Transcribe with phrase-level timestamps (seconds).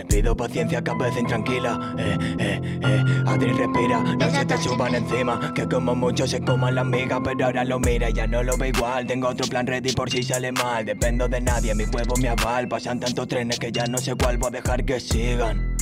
[0.00, 1.94] Les pido paciencia, vez intranquila.
[1.98, 3.04] Eh, eh, eh.
[3.26, 5.52] Adri respira, no se te suban encima.
[5.54, 8.68] Que como mucho se coman la miga, pero ahora lo mira, ya no lo ve
[8.68, 9.06] igual.
[9.06, 10.86] Tengo otro plan ready por si sale mal.
[10.86, 12.66] Dependo de nadie, mi huevo, mi aval.
[12.66, 15.76] Pasan tantos trenes que ya no sé cuál voy a dejar que sigan.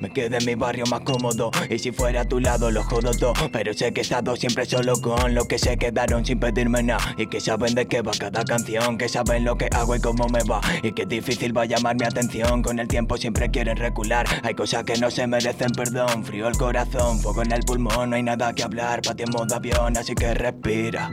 [0.00, 1.50] Me quedé en mi barrio más cómodo.
[1.68, 3.34] Y si fuera a tu lado lo jodo todo.
[3.52, 7.14] Pero sé que he estado siempre solo con los que se quedaron sin pedirme nada.
[7.16, 10.26] Y que saben de qué va cada canción Que saben lo que hago y cómo
[10.28, 10.60] me va.
[10.82, 14.26] Y que difícil va a llamar mi atención Con el tiempo siempre quieren recular.
[14.42, 18.16] Hay cosas que no se merecen perdón Frío el corazón, fuego en el pulmón No
[18.16, 21.10] hay nada que hablar, ti en modo avión Así que respira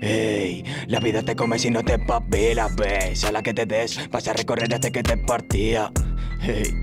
[0.00, 3.24] Ey, la vida te come si no te papilas, ves.
[3.24, 5.90] A la que te des, vas a recorrer hasta que te partía.
[6.42, 6.74] Ey,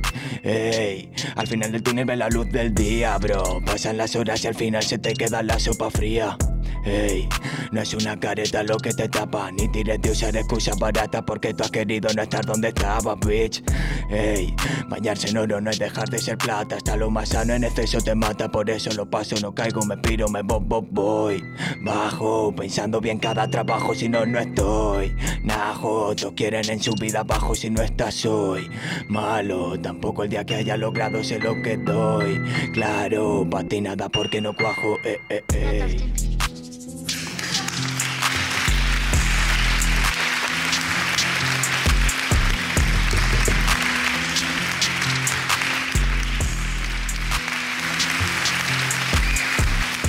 [0.44, 3.62] ey, al final del túnel ve la luz del día, bro.
[3.66, 6.38] Pasan las horas y al final se te queda la sopa fría.
[6.86, 7.30] Ey,
[7.72, 11.54] no es una careta lo que te tapa, ni tires de usar excusas baratas porque
[11.54, 13.64] tú has querido no estar donde estabas, bitch.
[14.10, 14.54] Ey,
[14.90, 18.00] bañarse en oro no es dejar de ser plata, hasta lo más sano en exceso
[18.02, 21.44] te mata, por eso lo paso, no caigo, me piro, me voy, voy, voy.
[21.82, 25.16] Bajo, pensando bien cada trabajo, si no, no estoy.
[25.44, 28.70] Najo, todos quieren en su vida bajo si no estás hoy.
[29.08, 32.42] Malo, tampoco el día que haya logrado sé lo que doy.
[32.74, 36.23] Claro, pa' ti nada porque no cuajo, eh, eh.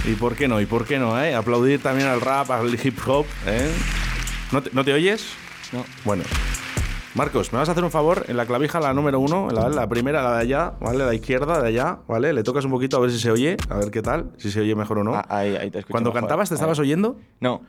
[0.07, 0.61] ¿Y por qué no?
[0.61, 1.21] ¿Y por qué no?
[1.23, 1.35] Eh?
[1.35, 3.27] Aplaudir también al rap, al hip hop.
[3.47, 3.71] ¿eh?
[4.53, 5.27] ¿No, te, ¿No te oyes?
[5.73, 5.85] No.
[6.05, 6.25] Bueno.
[7.15, 8.25] Marcos, ¿me vas a hacer un favor?
[8.29, 11.07] En la clavija, la número uno, la, la primera, la de allá, ¿vale?
[11.07, 12.33] La izquierda, de allá, ¿vale?
[12.33, 14.61] Le tocas un poquito a ver si se oye, a ver qué tal, si se
[14.61, 15.15] oye mejor o no.
[15.15, 16.23] Ah, ahí, ahí te escucho Cuando mejor.
[16.23, 17.17] cantabas, ¿te estabas oyendo?
[17.41, 17.63] No.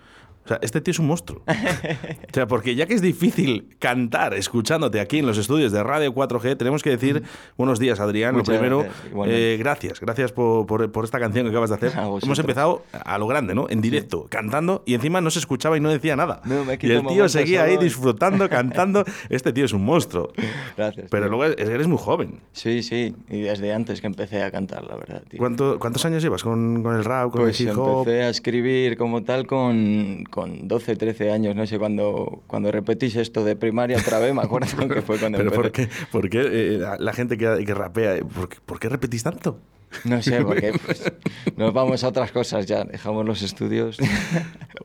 [0.46, 1.42] O sea, este tío es un monstruo.
[1.48, 6.14] o sea, porque ya que es difícil cantar escuchándote aquí en los estudios de Radio
[6.14, 7.24] 4G, tenemos que decir
[7.58, 8.36] buenos días, Adrián.
[8.36, 11.76] Muchas Lo primero, gracias, eh, gracias, gracias por, por- por esta canción que acabas de
[11.78, 11.98] hacer.
[11.98, 12.24] A vosotros.
[12.26, 13.66] Hemos empezado a lo grande, ¿no?
[13.70, 16.42] En directo, cantando, y encima no se escuchaba y no decía nada.
[16.46, 19.04] No, me y el tío seguía ahí solo disfrutando, cantando.
[19.30, 20.32] Este tío es un monstruo.
[20.78, 21.08] Gracias.
[21.10, 21.30] Pero tío.
[21.38, 22.42] luego eres, eres muy joven.
[22.52, 23.16] Sí, sí.
[23.30, 25.40] Y desde antes que empecé a cantar, la verdad, tío.
[25.40, 28.00] ¿Cuánto- ¿Cuántos años llevas con, con el rap, con Pues el hip hop?
[28.00, 33.16] empecé a escribir como tal con, con 12, 13 años, no sé, cuando, cuando repetís
[33.16, 35.88] esto de primaria otra vez, me acuerdo que fue cuando ¿Pero por empecé.
[35.88, 38.90] qué, por qué, eh, la- la gente que, que rapea, eh, ¿por qué, por qué
[38.90, 39.60] repetís tanto?
[40.04, 41.10] No sé, porque pues,
[41.56, 43.98] nos vamos a otras cosas ya, dejamos los estudios.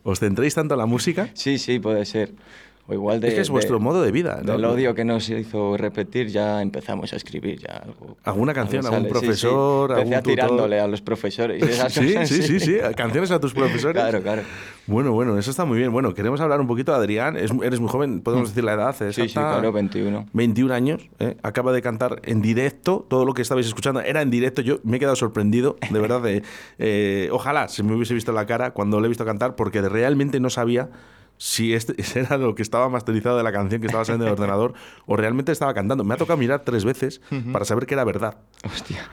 [0.05, 1.29] ¿Os centréis tanto en la música?
[1.35, 2.31] Sí, sí, puede ser.
[2.91, 4.41] O igual de, es que es de- vuestro modo de vida.
[4.45, 4.53] ¿no?
[4.53, 8.17] Del odio que nos hizo repetir, ya empezamos a escribir ya algo.
[8.25, 9.09] ¿Alguna canción, algún sale.
[9.09, 9.21] Sí, sí.
[9.21, 10.35] profesor, Empecé algún a tutor?
[10.35, 11.63] tirándole a los profesores.
[11.69, 13.95] esas Sí, cosas, sí, sí, sí, canciones a tus profesores.
[14.03, 14.43] Claro, claro.
[14.87, 15.93] Bueno, bueno, eso está muy bien.
[15.93, 17.37] Bueno, queremos hablar un poquito de Adrián.
[17.37, 18.95] Es- eres muy joven, podemos decir la edad.
[18.99, 19.05] Mm.
[19.09, 19.53] Sí, sí, exacta.
[19.53, 20.27] claro, 21.
[20.33, 21.37] 21 años, ¿eh?
[21.45, 24.97] acaba de cantar en directo, todo lo que estabais escuchando era en directo, yo me
[24.97, 26.43] he quedado sorprendido, de verdad, de,
[26.81, 30.41] eh, ojalá se me hubiese visto la cara cuando le he visto cantar, porque realmente
[30.41, 30.89] no sabía
[31.43, 34.75] si este era lo que estaba masterizado de la canción que estaba saliendo del ordenador
[35.07, 36.05] o realmente estaba cantando.
[36.05, 38.37] Me ha tocado mirar tres veces para saber que era verdad.
[38.65, 39.09] Hostia.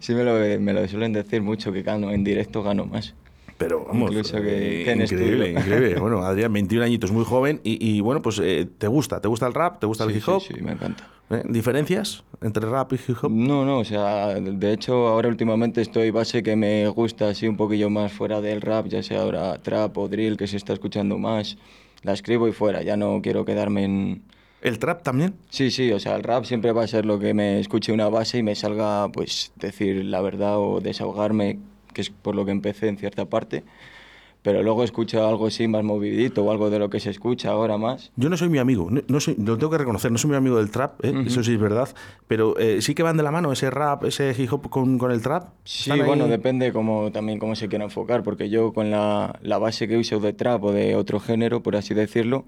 [0.00, 3.14] Sí, me lo, me lo suelen decir mucho, que gano, en directo gano más.
[3.56, 5.96] Pero vamos, Incluso que- eh, que increíble, increíble.
[6.00, 9.46] Bueno, Adrián, 21 añitos, muy joven y, y, bueno, pues eh, te gusta, te gusta
[9.46, 10.42] el rap, te gusta el hip hop.
[10.42, 11.08] Sí, sí, me encanta.
[11.30, 11.42] ¿Eh?
[11.48, 13.30] ¿Diferencias entre rap y hip hop?
[13.30, 17.56] No, no, o sea, de hecho ahora últimamente estoy base que me gusta así un
[17.56, 21.16] poquillo más fuera del rap, ya sea ahora trap o drill que se está escuchando
[21.16, 21.56] más,
[22.02, 24.22] la escribo y fuera, ya no quiero quedarme en...
[24.60, 25.34] ¿El trap también?
[25.50, 28.08] Sí, sí, o sea, el rap siempre va a ser lo que me escuche una
[28.08, 31.58] base y me salga pues decir la verdad o desahogarme,
[31.94, 33.64] que es por lo que empecé en cierta parte,
[34.44, 37.78] pero luego escucho algo así más movidito o algo de lo que se escucha ahora
[37.78, 38.12] más.
[38.16, 40.36] Yo no soy mi amigo, no, no soy, lo tengo que reconocer, no soy mi
[40.36, 41.14] amigo del trap, ¿eh?
[41.26, 41.88] eso sí es verdad,
[42.28, 45.12] pero eh, sí que van de la mano ese rap, ese hip hop con, con
[45.12, 45.48] el trap.
[45.64, 49.88] Sí, bueno, depende como, también cómo se quiera enfocar, porque yo con la, la base
[49.88, 52.44] que uso de trap o de otro género, por así decirlo,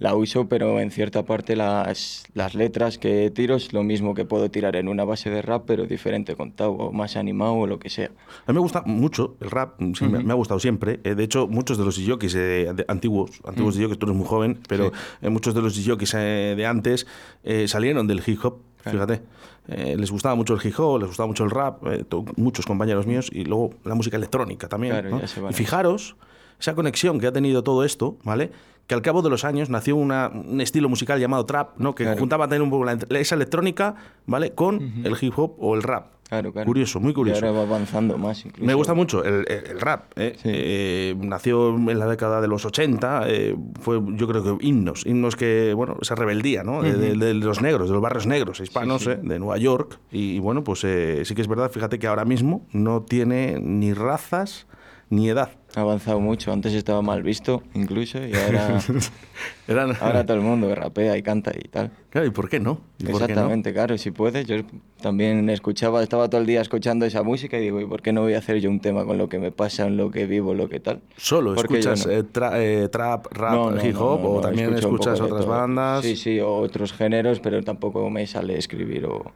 [0.00, 4.24] la uso, pero en cierta parte las, las letras que tiro es lo mismo que
[4.24, 7.78] puedo tirar en una base de rap, pero diferente contado, o más animado o lo
[7.78, 8.10] que sea.
[8.46, 10.98] A mí me gusta mucho el rap, sí, me, me ha gustado siempre.
[11.04, 14.26] Eh, de hecho, muchos de los DJs eh, de- antiguos, antiguos DJs, tú eres muy
[14.26, 14.90] joven, pero
[15.22, 17.06] eh, muchos de los DJs eh, de antes
[17.44, 19.20] eh, salieron del hip hop, fíjate.
[19.68, 22.04] Eh, les gustaba mucho el hip hop, les gustaba mucho el rap, eh,
[22.36, 24.94] muchos compañeros míos, y luego la música electrónica también.
[24.94, 25.20] Claro, ¿no?
[25.50, 26.16] Y fijaros
[26.60, 28.50] esa conexión que ha tenido todo esto, ¿vale?
[28.86, 31.94] Que al cabo de los años nació una- un estilo musical llamado trap, ¿no?
[31.94, 32.18] Que Claro.
[32.18, 33.94] juntaba también un poco la- esa electrónica,
[34.26, 34.52] ¿vale?
[34.52, 36.06] Con el hip hop o el rap.
[36.28, 36.66] Claro, claro.
[36.66, 37.44] Curioso, muy curioso.
[37.44, 38.64] Y ahora va avanzando más incluso.
[38.64, 40.12] Me gusta mucho el, el- el rap.
[40.14, 40.34] ¿eh?
[40.36, 40.42] Sí.
[40.52, 43.24] Eh, nació en la década de los 80.
[43.26, 45.04] eh, fue, yo creo que himnos.
[45.06, 46.82] Himnos que, bueno, esa rebeldía, ¿no?
[46.82, 49.10] De, de- de los negros, de los barrios negros hispanos, Sí, sí.
[49.12, 49.18] ¿eh?
[49.22, 49.98] de Nueva York.
[50.12, 51.68] Y, bueno, pues eh, sí que es verdad.
[51.72, 54.68] Fíjate que ahora mismo no tiene ni razas
[55.10, 55.50] ni edad.
[55.76, 56.52] Ha avanzado mucho.
[56.52, 58.78] Antes estaba mal visto, incluso, y ahora,
[59.68, 61.90] Eran, ahora todo el mundo rapea y canta y tal.
[62.10, 62.80] Claro, ¿y por qué no?
[62.98, 63.24] ¿Y por qué no?
[63.26, 64.46] Exactamente, claro, si puedes.
[64.46, 64.56] Yo
[65.00, 68.22] también escuchaba, estaba todo el día escuchando esa música y digo, ¿y por qué no
[68.22, 70.54] voy a hacer yo un tema con lo que me pasa, en lo que vivo,
[70.54, 71.00] lo que tal?
[71.16, 72.12] Solo ¿Por qué yo escuchas no?
[72.12, 76.04] eh, tra- eh, trap, rap, No, hip hop o también escuchas otras bandas.
[76.04, 79.32] Sí, sí, o otros géneros, pero tampoco me sale escribir o,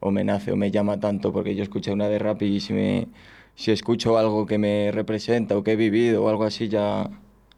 [0.00, 2.72] o me nace o me llama tanto, porque yo escuché una de rap y si,
[2.72, 3.08] me,
[3.56, 7.08] si escucho algo que me representa o que he vivido o algo así, ya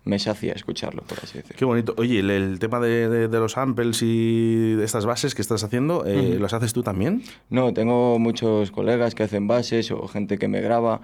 [0.05, 1.57] me sacia escucharlo, por así decirlo.
[1.59, 1.95] Qué bonito.
[1.99, 5.65] Oye, el, el tema de, de- de los samples y de estas bases que estás
[5.65, 7.23] haciendo, eh, ¿los haces tú también?
[7.51, 11.01] No, tengo muchos colegas que hacen bases o gente que me graba.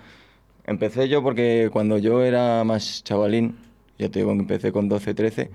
[0.66, 3.56] Empecé yo porque cuando yo era más chavalín,
[3.98, 5.50] ya te digo que empecé con 12, 13,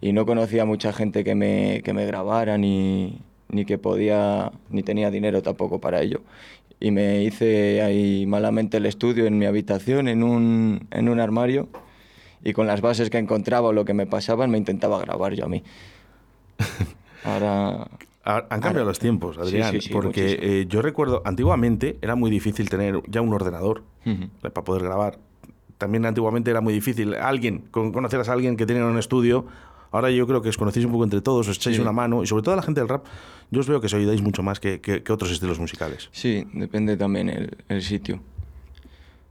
[0.00, 4.82] y no conocía mucha gente que me, que me grabara ni, ni que podía, ni
[4.82, 6.22] tenía dinero tampoco para ello.
[6.80, 11.68] Y me hice ahí malamente el estudio en mi habitación, en un, en un armario,
[12.44, 15.44] y con las bases que encontraba o lo que me pasaban me intentaba grabar yo
[15.46, 15.62] a mí.
[17.24, 17.88] Ahora...
[18.24, 20.42] Ha- Han cambiado los tiempos, Sí, Adrián, sí, sí, porque muchísimo.
[20.52, 25.18] eh, yo recuerdo, antiguamente era muy difícil tener ya un ordenador eh, para poder grabar.
[25.78, 27.14] También antiguamente era muy difícil.
[27.14, 29.46] Alguien, con, conoceras a alguien que tenía un estudio,
[29.92, 31.82] ahora yo creo que os conocéis un poco entre todos, os echáis Sí.
[31.82, 33.06] una mano, y sobre todo la gente del rap,
[33.50, 36.08] yo os veo que os ayudáis mucho más que, que- que otros estilos musicales.
[36.12, 38.20] Sí, depende también el, el sitio.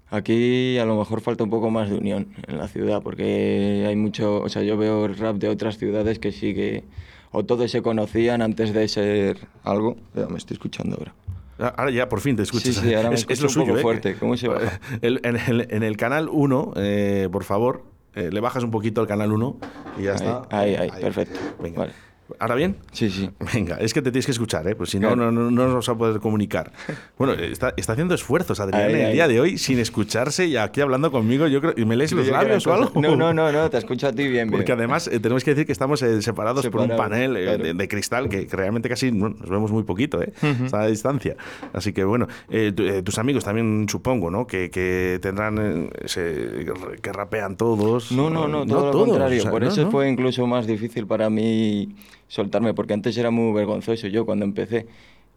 [0.10, 3.96] Aquí a lo mejor falta un poco más de unión en la ciudad, porque hay
[3.98, 6.86] mucho, o sea, yo veo rap de otras ciudades que sí que,
[7.32, 9.98] o todos se conocían antes de ser algo.
[10.30, 11.14] Me estoy escuchando ahora.
[11.60, 12.76] Ah, Ahora ya por fin te escuchas.
[12.76, 13.82] Sí, sí, ahora me es, es lo un suyo, poco ¿eh?
[13.82, 14.16] fuerte.
[14.16, 14.80] ¿Cómo se baja?
[15.02, 17.84] El- en, el, en el canal 1, eh, por favor,
[18.16, 19.58] eh, le bajas un poquito al canal 1
[20.00, 20.42] y ya Ahí, está.
[20.52, 21.38] ahí, ahí, perfecto.
[21.62, 21.80] Venga.
[21.80, 21.94] Vale.
[22.40, 22.76] ¿Ahora bien?
[22.92, 23.30] Sí, sí.
[23.54, 24.76] Venga, es que te tienes que escuchar, ¿eh?
[24.76, 25.32] Pues si no, Claro.
[25.32, 26.72] no, no, no nos vamos a poder comunicar.
[27.18, 29.14] Bueno, está, está haciendo esfuerzos, Adrián, Ahí, el ahí.
[29.14, 31.48] día de hoy, sin escucharse y aquí hablando conmigo.
[31.48, 32.92] Yo creo, ¿Y me lees los labios o algo?
[33.00, 34.52] No, no, no, no, te escucho a ti bien, bien.
[34.52, 37.64] Porque además eh, tenemos que decir que estamos eh, separados por un panel eh, claro.
[37.64, 40.34] de, de cristal que, que realmente casi no- nos vemos muy poquito, ¿eh?
[40.64, 41.36] Está a distancia.
[41.74, 44.46] Así que bueno, eh, tu- eh, tus amigos también supongo, ¿no?
[44.48, 46.66] Que, que tendrán, eh, ese-
[47.02, 48.12] que rapean todos.
[48.12, 49.40] No, no, no, todo lo todos, contrario.
[49.40, 49.92] o sea, Por no, eso no.
[49.92, 51.96] fue incluso más difícil para mí
[52.28, 54.88] soltarme, porque antes era muy vergonzoso yo cuando empecé.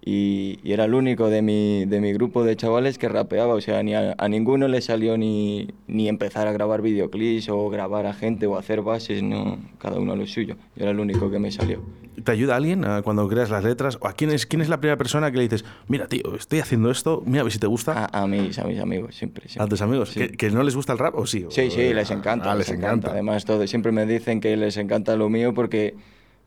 [0.02, 3.52] Y, y era el único de mi, de mi grupo de chavales que rapeaba.
[3.54, 7.68] O sea, ni a, a ninguno le salió ni, ni empezar a grabar videoclips o
[7.68, 10.56] grabar a gente o hacer bases, no, cada uno lo suyo.
[10.74, 11.82] Yo era el único que me salió.
[12.24, 13.98] ¿Te ayuda alguien ah, cuando creas las letras?
[14.00, 16.60] ¿O a quién es, quién es la primera persona que le dices, mira, tío, estoy
[16.60, 18.06] haciendo esto, mira a ver si te gusta?
[18.10, 19.44] A, a mis, a mis amigos, siempre.
[19.46, 19.68] ¿A siempre.
[19.68, 20.10] tus amigos?
[20.10, 20.20] Sí.
[20.20, 21.44] ¿Que, que no les gusta el rap o sí?
[21.50, 22.50] Sí, O- sí, les encanta.
[22.52, 23.10] Ah, les encanta.
[23.10, 25.94] Además, todo, siempre me dicen que les encanta lo mío porque,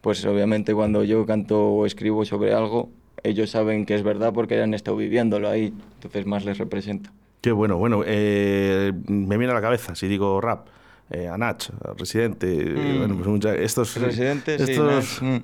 [0.03, 2.89] pues obviamente cuando yo canto o escribo sobre algo,
[3.23, 7.09] ellos saben que es verdad porque han estado viviéndolo ahí, entonces más les representa.
[7.39, 10.67] Qué bueno, bueno, eh, me viene a la cabeza si digo rap.
[11.09, 12.97] Eh, Anach, Residente, Mm.
[12.99, 13.95] bueno, pues mucha- estos...
[13.95, 15.37] Residente, sí, estos- mm.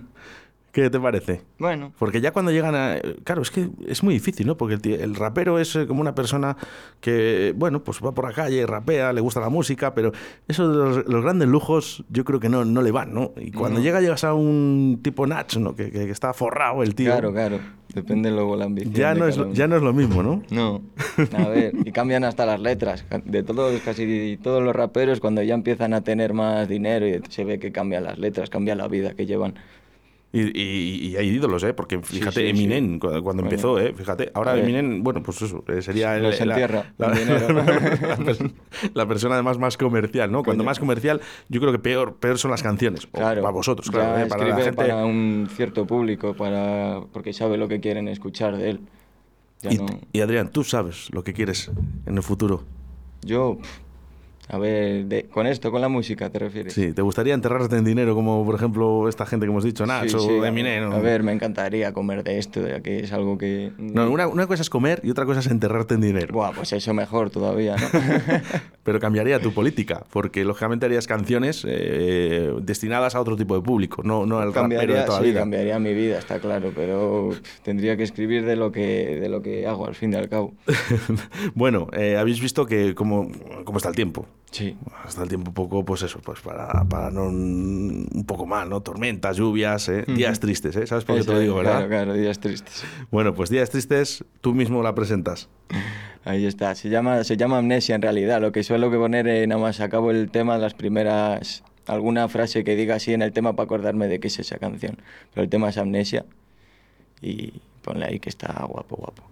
[0.71, 1.41] ¿Qué te parece?
[1.57, 2.97] Bueno, Porque ya cuando llegan a...
[3.23, 4.55] Claro, es que es muy difícil, ¿no?
[4.55, 6.55] Porque el, tío- el rapero es eh, como una persona
[7.01, 10.11] que, bueno, pues va por la calle, rapea, le gusta la música, pero
[10.47, 13.31] eso de los, los grandes lujos yo creo que no, no le van, ¿no?
[13.37, 13.83] Y cuando No.
[13.83, 15.75] llega llegas a un tipo Nach, ¿no?
[15.75, 17.11] Que, que- que está forrado el tío.
[17.11, 17.59] claro, claro.
[17.93, 18.93] Depende luego la ambición.
[18.93, 20.43] Ya no, es, lo- ya no es lo mismo, ¿no?
[20.51, 20.81] No,
[21.35, 23.03] a ver, y cambian hasta las letras.
[23.25, 27.43] De todos, casi todos los raperos, cuando ya empiezan a tener más dinero y se
[27.43, 29.55] ve que cambian las letras, cambia la vida que llevan.
[30.31, 31.73] Y, y- y hay ídolos, ¿eh?
[31.73, 32.47] Porque fíjate, sí, sí.
[32.49, 33.41] Eminem, cu- cuando, Bueno.
[33.43, 33.93] empezó, ¿eh?
[33.95, 34.55] Fíjate, ahora.
[34.59, 36.15] Eminem, bueno, pues eso, eh, sería...
[36.17, 36.23] el-
[38.93, 40.43] la, persona además más comercial, ¿no?
[40.43, 43.07] Cuando más comercial, yo creo que peor, peor son las canciones.
[43.07, 44.23] Claro, para vosotros, claro.
[44.23, 44.27] ¿eh?
[44.27, 44.77] Para la escribe gente...
[44.77, 48.81] para un cierto público, para porque sabe lo que quieren escuchar de él.
[49.63, 51.71] Y, no- y Adrián, tú sabes lo que quieres
[52.05, 52.63] en el futuro.
[53.23, 53.57] Yo,
[54.51, 56.73] a ver, de- con esto, con la música, ¿te refieres?
[56.73, 60.03] Sí, ¿te gustaría enterrarte en dinero como, por ejemplo, esta gente que hemos dicho, Nach
[60.03, 60.41] Sí, sí, o-
[60.91, 63.71] A ver, me encantaría comer de esto, ya que es algo que...
[63.77, 66.33] No, una, una cosa es comer y otra cosa es enterrarte en dinero.
[66.33, 67.87] Buah, pues eso mejor todavía, ¿no?
[68.83, 74.01] Pero cambiaría tu política, porque lógicamente harías canciones eh, destinadas a otro tipo de público,
[74.03, 75.39] no, no al rapero de cambiaría, toda la sí, vida.
[75.41, 77.29] cambiaría mi vida, está claro, pero
[77.61, 80.53] tendría que escribir de lo que, de lo que hago, al fin y al cabo.
[81.53, 83.29] bueno, eh, habéis visto que cómo,
[83.63, 84.25] cómo está el tiempo.
[84.51, 84.75] Sí.
[85.03, 88.81] Hasta el tiempo poco, pues eso, pues para, para no un poco mal, ¿no?
[88.81, 90.05] Tormentas, lluvias, ¿eh?
[90.07, 90.87] días tristes, ¿eh?
[90.87, 91.73] ¿Sabes por qué te lo digo, verdad?
[91.73, 92.83] Claro, claro, días tristes.
[93.11, 95.49] Bueno, pues días tristes, tú mismo la presentas.
[96.25, 98.41] Ahí está, se llama, se llama amnesia en realidad.
[98.41, 102.63] Lo que suelo que poner, eh, nada más acabo el tema, las primeras, alguna frase
[102.63, 104.97] que diga así en el tema para acordarme de qué es esa canción.
[105.33, 106.25] Pero el tema es amnesia
[107.21, 109.23] y ponle ahí que está guapo, guapo.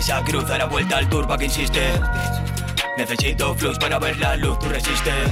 [0.00, 1.92] Esa cruz, a la vuelta al turba que insiste.
[2.96, 5.30] Necesito flux para ver la luz, tú resistes.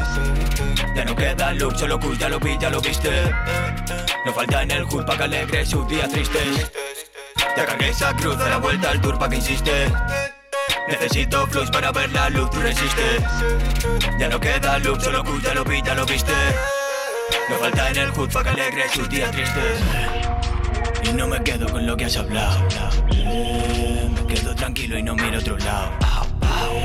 [0.94, 3.10] Ya no queda luz, solo Kush, ya lo vi, ya lo viste.
[4.26, 6.70] No falta en el hood para que alegre sus días tristes.
[7.56, 9.90] Ya cargué esa cruz, a la vuelta al turba que insiste.
[10.86, 13.22] Necesito flux para ver la luz, tú resistes.
[14.18, 16.34] Ya no queda luz, solo Kush, ya lo vi, lo viste.
[17.48, 19.80] No falta en el hood para que alegre sus días tristes.
[21.04, 22.68] Y no me quedo con lo que has hablado.
[24.28, 25.90] Quedo tranquilo y no miro a otro lado.
[26.72, 26.84] Eh,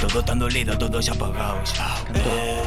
[0.00, 1.74] Todo tan dolido, todos apagados.
[2.14, 2.62] Eh,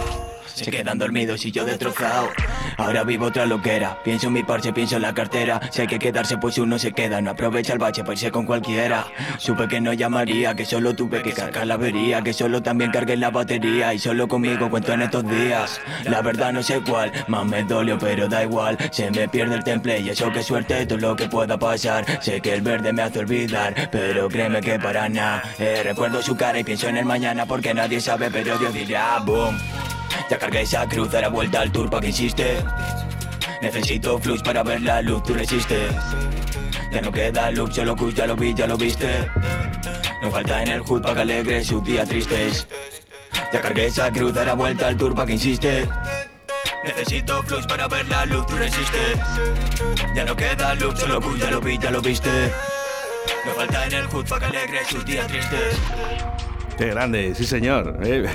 [0.53, 2.29] Se quedan dormidos y yo destrozado.
[2.77, 4.01] Ahora vivo otra loquera.
[4.03, 5.59] Pienso en mi parche, pienso en la cartera.
[5.71, 7.21] Si hay que quedarse, pues uno se queda.
[7.21, 9.07] No aprovecha el bache para irse con cualquiera.
[9.37, 12.21] Supe que no llamaría, que solo tuve que cargar la avería.
[12.21, 13.93] Que solo también cargué la batería.
[13.93, 15.81] Y solo conmigo cuento en estos días.
[16.05, 18.77] La verdad no sé cuál, más me dolió, pero da igual.
[18.91, 22.05] Se me pierde el temple y eso que suerte todo lo que pueda pasar.
[22.21, 25.43] Sé que el verde me hace olvidar, pero créeme que para nada.
[25.59, 29.19] Eh, recuerdo su cara y pienso en el mañana porque nadie sabe, pero Dios dirá
[29.19, 29.57] boom.
[30.29, 32.63] Ya cargué esa cruz, dará vuelta al tour pa' que insiste.
[33.61, 35.93] Necesito flux para ver la luz, tú resistes.
[36.91, 39.27] Ya no queda luz, solo Kush, ya lo vi, ya lo viste.
[40.21, 42.67] No falta en el hood pa' que alegre sus días tristes.
[43.51, 45.89] Ya cargué esa cruz, dará vuelta al tour pa' que insiste.
[46.83, 49.17] Necesito flux para ver la luz, tú resistes.
[50.15, 52.53] Ya no queda luz, solo Kush, ya lo vi, ya lo viste.
[53.45, 55.75] No falta en el hood pa' que alegre sus días tristes.
[56.77, 57.99] Qué grande, sí señor.
[58.03, 58.25] Eh,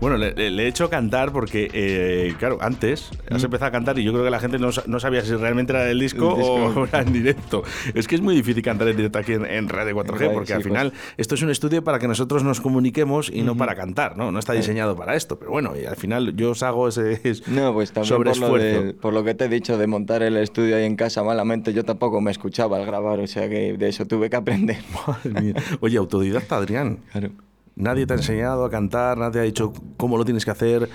[0.00, 4.04] bueno, le, le- he hecho cantar porque, eh, claro, antes has empezado a cantar y
[4.04, 6.80] yo creo que la gente no, no sabía si realmente era del disco, disco.
[6.80, 7.62] o era en directo.
[7.94, 10.46] Es que es muy difícil cantar en directo aquí en, en Radio 4G Radio, porque
[10.48, 10.64] sí, al pues.
[10.66, 14.30] final esto es un estudio para que nosotros nos comuniquemos y no para cantar, ¿no?
[14.30, 17.48] No está diseñado para esto, pero bueno, y al final yo os hago ese es-
[17.48, 20.36] No, pues también por lo, de- por lo que te he dicho de montar el
[20.36, 23.88] estudio ahí en casa malamente, yo tampoco me escuchaba al grabar, o sea que de
[23.88, 24.76] eso tuve que aprender.
[25.06, 25.54] Madre mía.
[25.80, 26.98] Oye, autodidacta, Adrián.
[27.12, 27.30] Claro.
[27.78, 30.88] Nadie te ha enseñado a cantar, nadie ha dicho cómo lo tienes que hacer.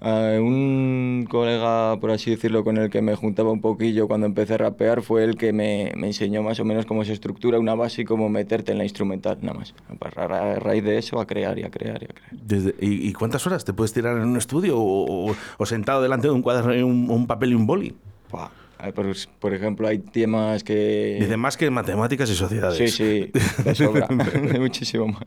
[0.00, 4.54] Ah, un colega, por así decirlo, con el que me juntaba un poquillo cuando empecé
[4.54, 7.74] a rapear fue el que me, me enseñó más o menos cómo se estructura una
[7.74, 9.74] base y cómo meterte en la instrumental, nada más.
[10.00, 12.30] A, ra- a raíz de eso, a crear y a crear y a crear.
[12.32, 16.02] Desde- ¿y, y cuántas horas te puedes tirar en un estudio o, o- o sentado
[16.02, 17.94] delante de un cuaderno, un, un papel y un boli?
[18.30, 18.50] Buah.
[18.92, 19.06] Por,
[19.38, 21.18] por ejemplo, hay temas que...
[21.20, 22.76] Dice más que matemáticas y sociedades.
[22.76, 23.30] Sí, sí,
[23.62, 24.06] de sobra,
[24.52, 25.24] de muchísimo más.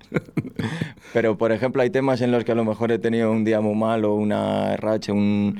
[1.13, 3.61] Pero, por ejemplo, hay temas en los que a lo mejor he tenido un día
[3.61, 5.59] muy mal o una racha, un...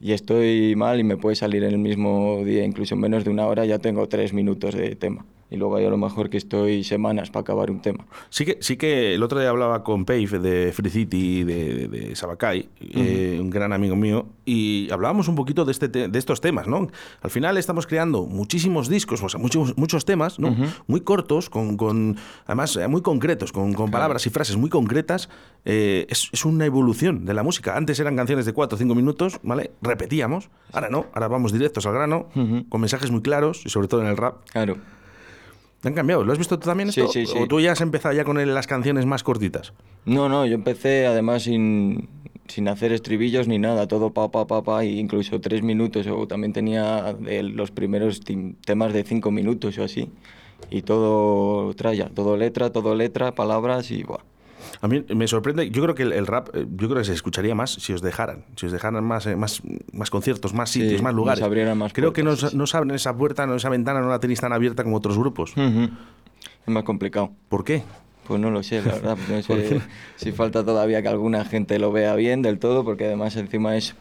[0.00, 3.30] y estoy mal y me puede salir en el mismo día, incluso en menos de
[3.30, 5.24] una hora ya tengo tres minutos de tema.
[5.50, 8.06] Y luego hay a lo mejor que estoy semanas para acabar un tema.
[8.28, 11.88] Sí que, sí que el otro día hablaba con Pave de Free City, de, de,
[11.88, 16.18] de Sabacay, eh, un gran amigo mío, y hablábamos un poquito de, este te- de
[16.20, 16.86] estos temas, ¿no?
[17.20, 20.54] Al final estamos creando muchísimos discos, o sea, muchos, muchos temas, ¿no?
[20.86, 22.16] Muy cortos, con, con
[22.46, 25.28] además eh, muy concretos, con, con palabras y frases muy concretas.
[25.64, 27.76] Eh, es, es una evolución de la música.
[27.76, 29.72] Antes eran canciones de 4 o 5 minutos, ¿vale?
[29.82, 30.48] Repetíamos.
[30.72, 32.28] Ahora no, ahora vamos directos al grano,
[32.68, 34.36] con mensajes muy claros, y sobre todo en el rap.
[34.52, 34.76] Claro.
[35.82, 36.24] ¿Han cambiado?
[36.24, 37.12] ¿Lo has visto tú también Sí, esto?
[37.12, 37.38] sí, sí.
[37.38, 39.72] ¿O tú ya has empezado ya con las canciones más cortitas?
[40.04, 42.08] No, no, yo empecé además sin,
[42.48, 46.26] sin hacer estribillos ni nada, todo pa, pa, pa, pa, e incluso tres minutos, o
[46.26, 48.20] también tenía los primeros
[48.64, 50.10] temas de cinco minutos o así,
[50.70, 54.20] y todo traya, todo letra, todo letra, palabras y buah.
[54.82, 57.12] A mí me sorprende, yo creo que el, el rap, eh, yo creo que se
[57.12, 59.60] escucharía más si os dejaran, si os dejaran más, eh, más,
[59.92, 61.42] más conciertos, más Sí, sitios, más nos lugares.
[61.44, 64.20] abrieran más creo que nos, sí, nos abren esa puerta, no, esa ventana, no la
[64.20, 65.52] tenéis tan abierta como otros grupos.
[65.56, 67.30] Es más complicado.
[67.50, 67.82] ¿Por qué?
[68.26, 69.18] Pues no lo sé, la verdad.
[69.28, 69.80] No ¿Por sé
[70.16, 73.94] si falta todavía que alguna gente lo vea bien del todo, porque además encima es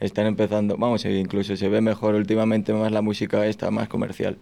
[0.00, 4.36] están empezando, vamos, e incluso se ve mejor últimamente más la música esta, más comercial.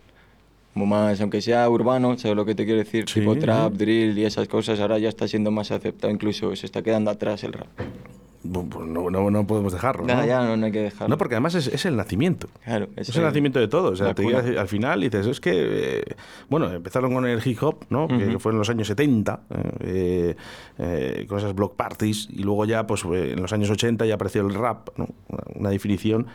[0.73, 3.05] Como más, aunque sea urbano, ¿sabes lo que te quiero decir?
[3.09, 6.65] Sí, tipo trap, drill y esas cosas, ahora ya está siendo más aceptado, incluso se
[6.65, 7.67] está quedando atrás el rap.
[7.77, 10.07] pues no, no, no podemos dejarlo.
[10.07, 10.27] Ya, ¿no?
[10.27, 11.09] ya, no, no hay que dejarlo.
[11.09, 12.49] No, porque además es, es el nacimiento.
[12.65, 13.91] Claro, Es el nacimiento de todo.
[13.91, 15.53] O sea, te al final dices, es que,
[16.01, 16.05] eh,
[16.49, 18.09] bueno, empezaron con el hip hop, ¿no?
[18.09, 19.41] Que- Que, fue en los años 70,
[19.81, 20.35] eh,
[20.79, 24.15] eh, con esas block parties, y luego ya, pues eh, en los años 80 ya
[24.15, 25.07] apareció el rap, ¿no?
[25.29, 26.27] Una, una definición.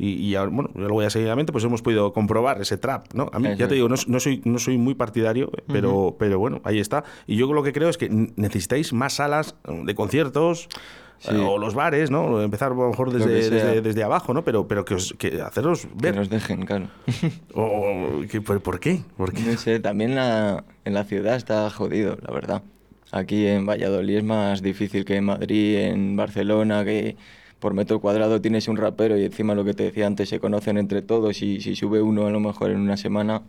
[0.00, 3.28] Y, y ahora, bueno, yo luego ya seguidamente, pues hemos podido comprobar ese trap, ¿no?
[3.32, 6.60] A mí, ya te digo, no, no soy, no soy muy partidario, pero, pero bueno,
[6.64, 7.02] ahí está.
[7.26, 10.68] Y yo lo que creo es que necesitáis más salas eh, de conciertos.
[11.20, 11.34] Sí.
[11.34, 12.40] eh, O los bares, ¿no?
[12.40, 13.66] Empezar a lo mejor Lo desde, que sea.
[13.70, 14.44] desde, desde abajo, ¿no?
[14.44, 16.14] Pero, pero que, os, que haceros Que ver.
[16.16, 16.86] nos dejen, claro.
[17.54, 19.00] O, que- ¿por, por qué?
[19.16, 19.42] ¿Por qué?
[19.42, 22.62] No sé, también la, en la ciudad está jodido, la verdad.
[23.10, 27.16] Aquí en Valladolid es más difícil que en Madrid, en Barcelona, que
[27.60, 30.78] por metro cuadrado tienes un rapero y encima lo que te decía antes, se conocen
[30.78, 33.42] entre todos y si sube uno a lo mejor en una semana,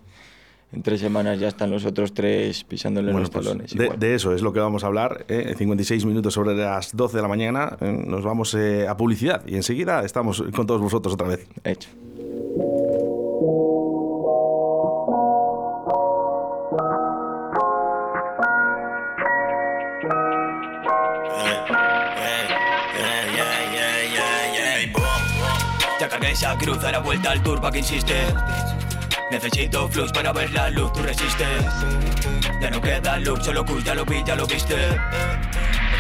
[0.71, 3.75] en tres semanas ya están los otros tres pisándole Bueno, los pues, talones.
[3.75, 5.25] de, de eso es lo que vamos a hablar.
[5.27, 5.53] ¿eh?
[5.57, 7.77] 56 minutos sobre las 12 de la mañana.
[7.81, 11.47] eh, nos vamos eh, a publicidad y enseguida estamos con todos vosotros otra vez.
[11.63, 11.89] Hecho.
[26.29, 28.15] Esa cruz, a vuelta al tour pa' que insiste.
[29.31, 31.65] Necesito flux para ver la luz, tú resistes.
[32.61, 34.75] Ya no queda look, solo cool, ya lo vi, ya lo viste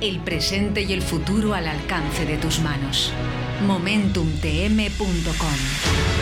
[0.00, 3.12] El presente y el futuro al alcance de tus manos.
[3.66, 6.17] MomentumTM.com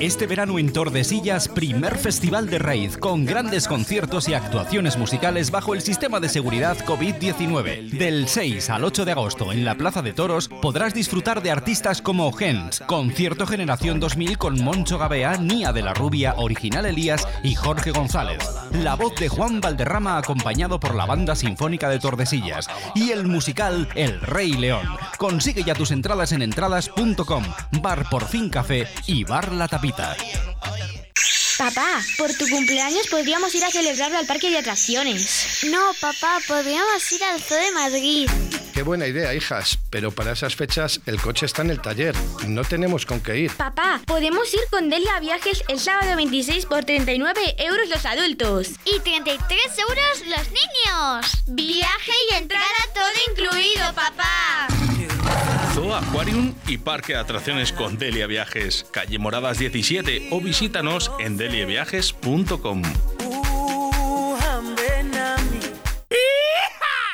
[0.00, 5.74] Este verano en Tordesillas, primer festival de raíz con grandes conciertos y actuaciones musicales bajo
[5.74, 7.90] el sistema de seguridad COVID-19.
[7.90, 12.00] Del 6 al 8 de agosto en la Plaza de Toros podrás disfrutar de artistas
[12.00, 17.54] como Gens, Concierto Generación 2000 con Moncho Gabea, Nia de la Rubia, Original Elías y
[17.54, 18.38] Jorge González.
[18.72, 23.86] La voz de Juan Valderrama acompañado por la Banda Sinfónica de Tordesillas y el musical
[23.94, 24.86] El Rey León.
[25.18, 27.44] Consigue ya tus entradas en entradas.com,
[27.82, 29.68] Bar Por Fin Café y Bar La
[31.58, 35.58] Papá, por tu cumpleaños podríamos ir a celebrarlo al parque de atracciones.
[35.70, 38.30] No, papá, podríamos ir al Zoo de Madrid.
[38.72, 42.14] Qué buena idea, hijas, pero para esas fechas el coche está en el taller.
[42.46, 43.54] No tenemos con qué ir.
[43.54, 48.68] Papá, podemos ir con Delia Viajes el sábado 26 por 39 euros los adultos.
[48.86, 51.42] Y 33 euros los niños.
[51.46, 54.68] Viaje y entrada todo incluido, papá.
[55.74, 61.36] Zoo Aquarium y Parque de Atracciones con Delia Viajes, calle Moradas 17 o visítanos en
[61.36, 62.82] deliaviajes.com.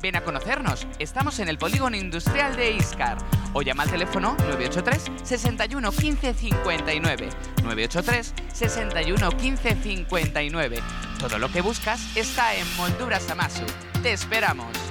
[0.00, 0.86] Ven a conocernos.
[0.98, 3.18] Estamos en el polígono industrial de Iscar.
[3.52, 7.28] O llama al teléfono 983 61 15 59.
[7.62, 10.82] 983 61 15 59.
[11.18, 13.64] Todo lo que buscas está en Molduras Amasu.
[14.02, 14.87] Te esperamos.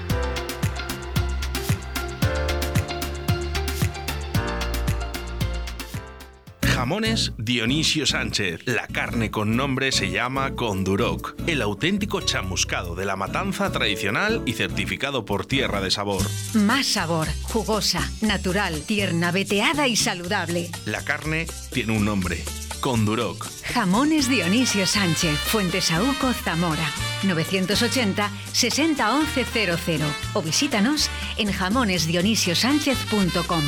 [6.78, 8.62] Jamones Dionisio Sánchez.
[8.66, 11.34] La carne con nombre se llama Conduroc.
[11.48, 16.22] El auténtico chamuscado de la matanza tradicional y certificado por Tierra de Sabor.
[16.54, 20.70] Más sabor, jugosa, natural, tierna, veteada y saludable.
[20.86, 22.44] La carne tiene un nombre.
[22.80, 23.48] Conduroc.
[23.74, 26.92] Jamones Dionisio Sánchez, Fuentesauco, Zamora.
[27.24, 29.46] 980 60 11
[29.84, 33.63] 00 o visítanos en jamonesdionisiosánchez.com.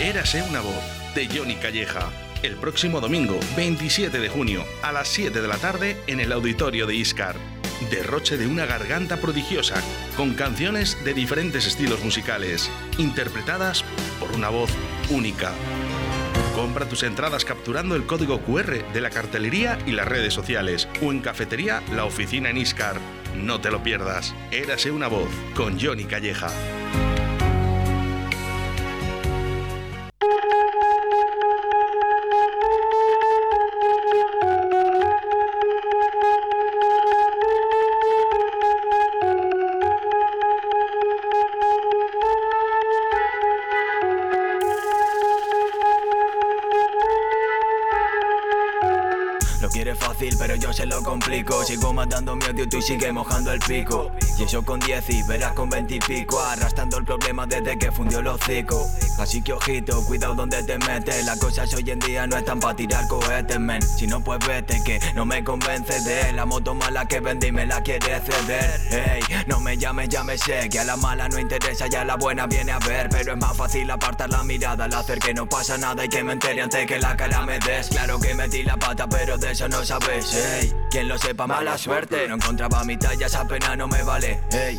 [0.00, 0.82] Érase una voz
[1.14, 2.10] de Johnny Calleja.
[2.42, 6.86] el próximo domingo 27 de junio a las 7 de la tarde en el auditorio
[6.86, 7.36] de Iscar.
[7.90, 9.74] Derroche de una garganta prodigiosa,
[10.16, 13.84] con canciones de diferentes estilos musicales, interpretadas
[14.18, 14.70] por una voz
[15.10, 15.52] única.
[16.54, 21.12] Compra tus entradas capturando el código QR de la cartelería y las redes sociales o
[21.12, 22.98] en cafetería La Oficina en Iscar.
[23.36, 24.34] No te lo pierdas.
[24.50, 26.48] Érase una voz con Johnny Calleja.
[51.66, 54.10] Sigo matando mi odio, tú y sigue mojando el pico.
[54.38, 56.40] Y eso con 10 y verás con 20 y pico.
[56.40, 58.88] Arrastrando el problema desde que fundió el hocico.
[59.18, 61.24] Así que ojito, cuidado donde te metes.
[61.26, 63.82] Las cosas hoy en día no están para tirar cohetes, men.
[63.82, 67.66] Si no, pues vete, que no me convence de la moto mala que vendí me
[67.66, 68.80] la quiere ceder.
[68.90, 72.16] Ey, no me llames, ya me sé que a la mala no interesa, ya la
[72.16, 73.08] buena viene a ver.
[73.10, 76.24] Pero es más fácil apartar la mirada al hacer que no pasa nada y que
[76.24, 77.88] me entere antes que la cara me des.
[77.88, 80.72] Claro que metí la pata, pero de eso no sabes, ey.
[80.90, 82.26] Quien lo sepa, mala suerte.
[82.28, 84.78] No encontraba mi talla, esa pena no me vale, ey, ey.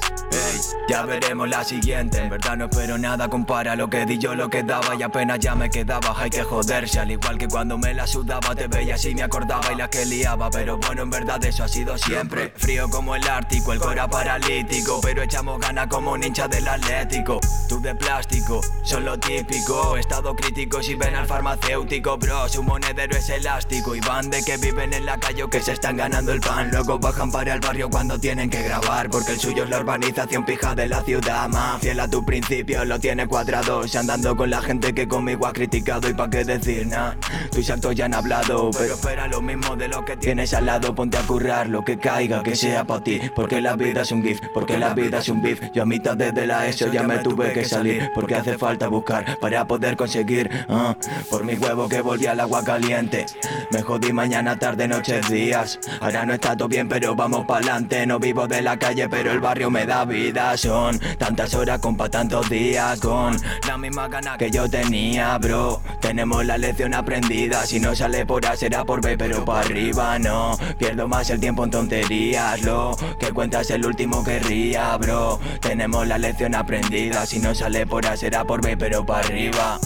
[0.87, 2.19] Ya veremos la siguiente.
[2.19, 5.39] En verdad no espero nada, compara lo que di yo, lo que daba y apenas
[5.39, 6.13] ya me quedaba.
[6.17, 9.71] Hay que joderse, al igual que cuando me la sudaba, te veía así me acordaba
[9.71, 10.49] y la que liaba.
[10.49, 12.53] Pero bueno, en verdad eso ha sido siempre.
[12.57, 14.99] Frío como el Ártico, el cora paralítico.
[15.01, 17.39] Pero echamos gana como un hincha del Atlético.
[17.69, 19.97] Tú de plástico, son lo típico.
[19.97, 22.49] Estado crítico si ven al farmacéutico, bro.
[22.49, 25.73] Su monedero es elástico y van de que viven en la calle o que se
[25.73, 26.69] están ganando el pan.
[26.71, 29.09] Luego bajan para el barrio cuando tienen que grabar.
[29.09, 31.47] Porque el suyo es la urbanización pija de la ciudad.
[31.49, 33.87] Más fiel a tu principio, lo tiene cuadrado.
[33.87, 36.09] Se andando con la gente que conmigo ha criticado.
[36.09, 37.13] Y pa' qué decir, nah.
[37.51, 38.71] Tus actos ya han hablado.
[38.77, 40.93] Pero espera lo mismo de lo que tienes al lado.
[40.93, 43.21] Ponte a currar lo que caiga, que sea para ti.
[43.35, 45.61] Porque la vida es un gif, porque la vida es un beef.
[45.73, 48.11] Yo a mitad desde la ESO ya me tuve que salir.
[48.13, 50.49] Porque hace falta buscar para poder conseguir.
[50.67, 50.95] ah.
[51.29, 53.25] Por mi huevo que volví al agua caliente.
[53.71, 55.79] Me jodí mañana, tarde, noches, días.
[56.01, 58.05] Ahora no está todo bien, pero vamos pa'lante.
[58.05, 60.57] No vivo de la calle, pero el barrio me da vida.
[60.57, 62.99] Son tantas horas, compa, tantos días.
[62.99, 63.35] Con
[63.67, 65.81] la misma gana que yo tenía, bro.
[65.99, 67.65] Tenemos la lección aprendida.
[67.65, 70.57] Si no sale por A, será por B, pero para arriba no.
[70.79, 72.61] Pierdo más el tiempo en tonterías.
[72.63, 75.39] Lo que cuentas el último que ría, bro.
[75.59, 77.25] Tenemos la lección aprendida.
[77.25, 79.79] Si no sale por A, será por B, pero para arriba.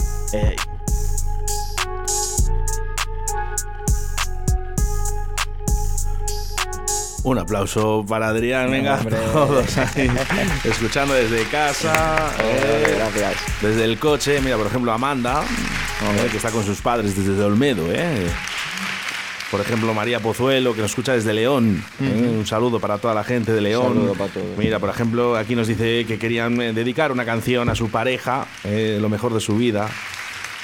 [7.26, 9.00] Un aplauso para Adrián, venga,
[9.32, 10.08] todos ahí,
[10.64, 13.34] escuchando desde casa, eh, gracias.
[13.60, 14.40] desde el coche.
[14.40, 17.88] Mira, por ejemplo, Amanda, eh, que está con sus padres desde Olmedo.
[17.90, 18.28] Eh.
[19.50, 21.82] Por ejemplo, María Pozuelo, que nos escucha desde León.
[22.00, 23.94] Eh, Un saludo para toda la gente de León.
[23.94, 24.56] Saludo para todos.
[24.56, 28.98] Mira, por ejemplo, aquí nos dice que querían dedicar una canción a su pareja, eh,
[29.00, 29.88] lo mejor de su vida.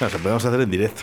[0.02, 1.02] No, se podemos hacer en directo.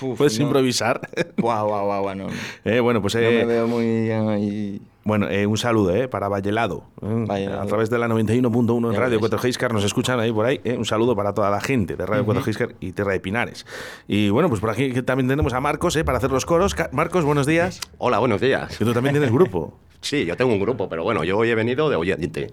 [0.16, 0.46] Puedes no.
[0.46, 1.00] improvisar.
[1.38, 2.26] Guau, guau, guau, guau, no.
[2.64, 4.82] Eh, bueno, pues No eh, me veo muy ahí.
[5.04, 6.84] bueno, eh, un saludo eh, para Vallelado.
[7.02, 7.62] eh, Vallelado.
[7.62, 9.20] A través de la 91.1 en Radio ves.
[9.20, 10.60] 4 Giscar nos escuchan ahí por ahí.
[10.64, 13.64] eh, un saludo para toda la gente de Radio 4 Giscar y Tierra de Pinares.
[14.08, 16.74] Y bueno, pues por aquí también tenemos a Marcos eh, para hacer los coros.
[16.90, 17.80] Marcos, buenos días.
[17.98, 18.76] Hola, buenos días.
[18.76, 19.78] Que tú también tienes grupo.
[20.02, 22.50] Sí, yo tengo un grupo, pero bueno, yo hoy he venido de oyente.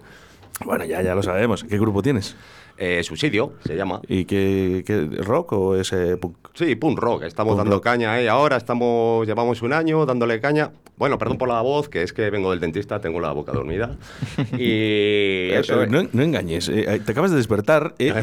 [0.64, 1.64] Bueno, ya, ya lo sabemos.
[1.64, 2.36] ¿Qué grupo tienes?
[2.82, 4.00] Eh, Subsidio se llama.
[4.08, 6.38] ¿Y qué, qué rock o es eh, punk?
[6.54, 7.24] Sí, punk rock.
[7.24, 7.84] Estamos Punk dando rock.
[7.84, 8.30] caña, ¿eh?
[8.30, 10.72] Ahora estamos, llevamos un año dándole caña.
[10.96, 13.98] Bueno, perdón por la voz, que es que vengo del dentista, tengo la boca dormida.
[14.58, 15.84] Y eso.
[15.84, 18.14] Eh, no, no engañes, eh, te acabas de despertar eh,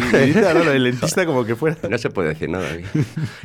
[0.75, 1.77] el dentista como que fuera.
[1.89, 2.85] No se puede decir nada aquí.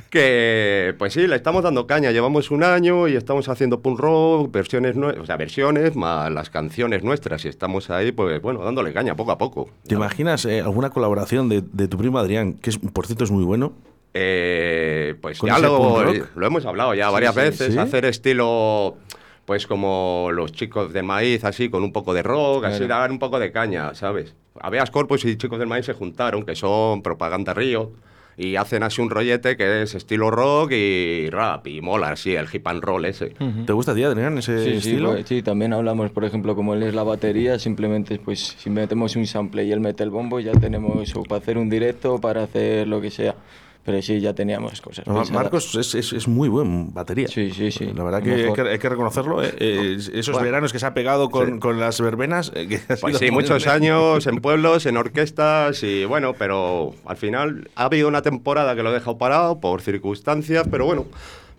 [0.10, 2.12] que, pues sí, le estamos dando caña.
[2.12, 7.04] Llevamos un año y estamos haciendo punk rock, versiones, o sea, versiones más las canciones
[7.04, 7.45] nuestras.
[7.45, 9.69] Y estamos ahí, pues bueno, dándole caña poco a poco.
[9.88, 11.00] ¿Te imaginas eh, alguna colaboración
[11.49, 13.73] de, de tu primo Adrián, que es, por cierto es muy bueno?
[14.13, 16.03] Eh, pues ¿Con ya lo,
[16.35, 17.79] lo hemos hablado ya Sí, varias sí, veces, sí.
[17.79, 18.97] hacer estilo,
[19.45, 23.01] pues como los chicos de maíz, así, con un poco de rock, así, Claro.
[23.01, 24.35] dar un poco de caña, ¿sabes?
[24.59, 27.91] Aveas Corpus y Chicos del Maíz se juntaron, que son Propaganda Río,
[28.38, 32.48] y hacen así un rollete que es estilo rock y rap, y mola así, el
[32.52, 33.34] hip and roll ese.
[33.65, 35.12] ¿Te gusta a ti, Adrián, ese Sí, sí, estilo?
[35.12, 39.15] pues, sí, también hablamos, por ejemplo, como él es la batería, simplemente pues si metemos
[39.15, 42.44] un sample y él mete el bombo, ya tenemos eso para hacer un directo, para
[42.44, 43.36] hacer lo que sea.
[43.84, 45.08] Pero sí, ya teníamos cosas.
[45.08, 45.24] No.
[45.32, 47.28] Marcos es, es- es muy buen batería.
[47.28, 47.86] Sí, sí, sí.
[47.96, 49.41] La verdad que hay, que hay que reconocerlo.
[49.44, 50.46] eh, eh, esos Bueno.
[50.46, 51.60] veranos que se ha pegado con, Sí.
[51.60, 52.52] con las verbenas.
[52.54, 57.70] eh, que Pues sí, muchos años en pueblos, en orquestas y bueno, pero al final
[57.76, 61.06] ha habido una temporada que lo he dejado parado por circunstancias, pero bueno,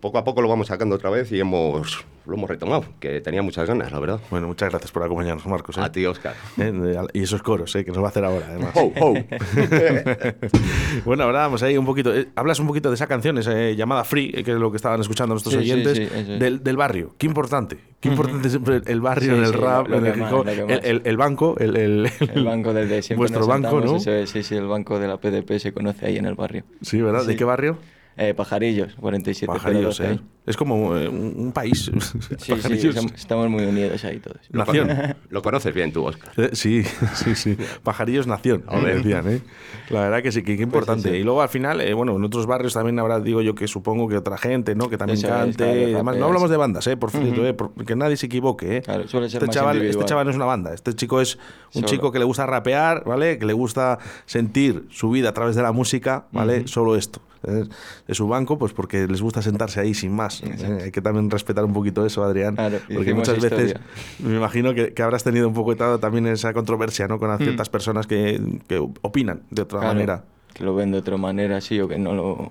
[0.03, 3.43] poco a poco lo vamos sacando otra vez y hemos lo hemos retomado, que tenía
[3.43, 4.21] muchas ganas, la verdad.
[4.31, 5.77] Bueno, muchas gracias por acompañarnos, Marcos.
[5.77, 5.81] ¿eh?
[5.81, 6.35] A ti, Oscar.
[6.57, 8.71] Eh, de- Y esos coros eh, que nos va a hacer ahora, además.
[8.77, 9.15] Ho, ho.
[11.05, 12.15] bueno, hablábamos ahí un poquito.
[12.15, 14.77] eh, hablas un poquito de esa canción eh, llamada Free, eh, que es lo que
[14.77, 16.39] estaban escuchando nuestros Sí, sí, oyentes, sí, es.
[16.39, 17.15] del, del barrio.
[17.19, 17.79] Qué importante.
[18.01, 20.85] Qué importante siempre el barrio Sí, en el sí, rap, en el, más, el, más.
[20.85, 23.97] el- el banco, el, el- El banco del de siempre vuestro banco, ¿no?
[23.97, 26.65] eso es, sí, sí, el banco de la PDP se conoce ahí en el barrio.
[26.83, 27.25] Sí, ¿verdad?
[27.25, 27.39] ¿De Sí.
[27.39, 27.79] qué barrio?
[28.17, 29.47] Eh, Pajarillos, 47.
[29.53, 30.19] Pajarillos, ¿eh?
[30.45, 31.91] Es como eh, un, un país.
[32.39, 34.39] Sí, sí, som- estamos muy unidos ahí todos.
[34.51, 34.91] Nación.
[35.31, 36.33] Lo conoces bien tú, Oscar.
[36.37, 36.83] Eh, Sí,
[37.15, 37.57] sí, sí.
[37.83, 39.41] Pajarillos Nación, me decían, ¿eh?
[39.89, 41.11] La verdad que sí, que, que importante.
[41.11, 41.17] sí.
[41.17, 44.09] Y luego al final, eh, bueno, en otros barrios también habrá, digo yo, que supongo
[44.09, 44.91] que otra gente, ¿no?
[44.91, 45.57] Que también Eso es, cante.
[45.57, 46.05] claro, y demás.
[46.05, 46.21] rapeas.
[46.21, 46.97] No hablamos de bandas, ¿eh?
[46.97, 48.83] Por cierto, eh, por- que nadie se equivoque, ¿eh?
[48.83, 50.07] Claro, suele ser Este más chaval, este individual.
[50.09, 50.75] chaval no es una banda.
[50.75, 51.87] Este chico es un Solo.
[51.87, 53.39] chico que le gusta rapear, ¿vale?
[53.39, 56.67] Que le gusta sentir su vida a través de la música, ¿vale?
[56.67, 57.23] Solo esto.
[57.43, 60.43] De su banco, pues porque les gusta sentarse ahí sin más.
[60.43, 60.79] ¿eh?
[60.85, 62.55] Hay que también respetar un poquito eso, Adrián.
[62.57, 63.75] Claro, porque muchas veces
[64.21, 67.19] me imagino que, que habrás tenido un poco también esa controversia, ¿no?
[67.19, 67.39] Con Mm.
[67.39, 70.25] ciertas personas que, que opinan de otra Claro, manera.
[70.55, 72.51] Que lo ven de otra manera, sí, o que no lo,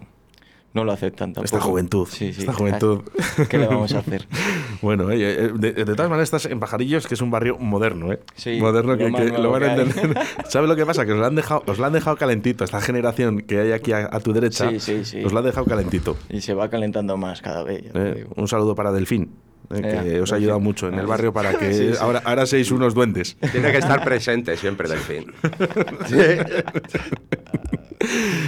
[0.74, 1.46] no lo aceptan tampoco.
[1.58, 2.08] Esta juventud.
[2.10, 2.42] Sí, sí.
[2.42, 3.02] Esta juventud.
[3.50, 4.28] ¿Qué le vamos a hacer?
[4.82, 8.12] Bueno, oye, eh, de, de todas maneras estás en Pajarillos, que es un barrio moderno,
[8.12, 8.20] ¿eh?
[8.36, 10.18] Sí, moderno lo que, que lo van a entender.
[10.50, 11.06] ¿Sabes lo que pasa?
[11.06, 12.64] Que os lo han dejado, os lo han dejado calentito.
[12.64, 15.24] Esta generación que hay aquí a, a tu derecha, Sí, sí, sí.
[15.24, 16.18] os lo han dejado calentito.
[16.32, 17.84] Y se va calentando más cada vez.
[17.94, 19.36] Eh, un saludo para Delfín,
[19.70, 20.64] eh, que Eh, os ha ayudado Delfín.
[20.68, 21.98] mucho en el Ah, barrio para que sí, sí.
[22.02, 23.38] Ahora, ahora seáis unos duendes.
[23.52, 25.26] Tiene que estar presente siempre del fin.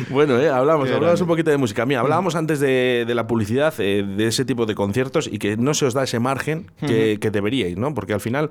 [0.10, 1.86] Bueno, eh, hablamos, hablamos un poquito de música.
[1.86, 5.58] Mira, hablábamos antes de, de la publicidad, eh, de ese tipo de conciertos y que
[5.58, 7.94] no se os da ese margen que, que deberíais, ¿no?
[7.94, 8.50] Porque al final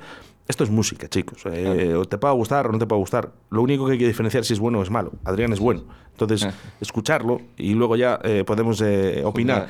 [0.48, 1.42] esto es música, chicos.
[1.46, 3.30] Eh, o te puede gustar o no te puede gustar.
[3.50, 5.12] Lo único que hay que diferenciar si es bueno o es malo.
[5.24, 5.84] Adrián es bueno.
[6.12, 6.52] Entonces, Ah.
[6.80, 9.66] escucharlo y luego ya eh, podemos eh, opinar.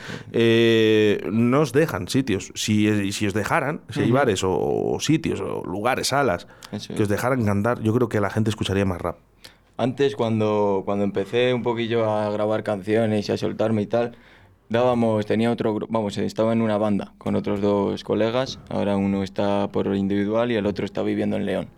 [1.31, 2.51] No os dejan sitios.
[2.55, 6.47] Si, si os dejaran, si hay bares o, o sitios o lugares, salas,
[6.97, 9.17] que os dejaran cantar, yo creo que la gente escucharía más rap.
[9.77, 14.13] Antes, cuando, cuando empecé un poquillo a grabar canciones y a soltarme y tal,
[14.69, 19.23] dábamos, tenía otro grupo, vamos, estaba en una banda con otros dos colegas, ahora uno
[19.23, 21.69] está por individual y el otro está viviendo en León.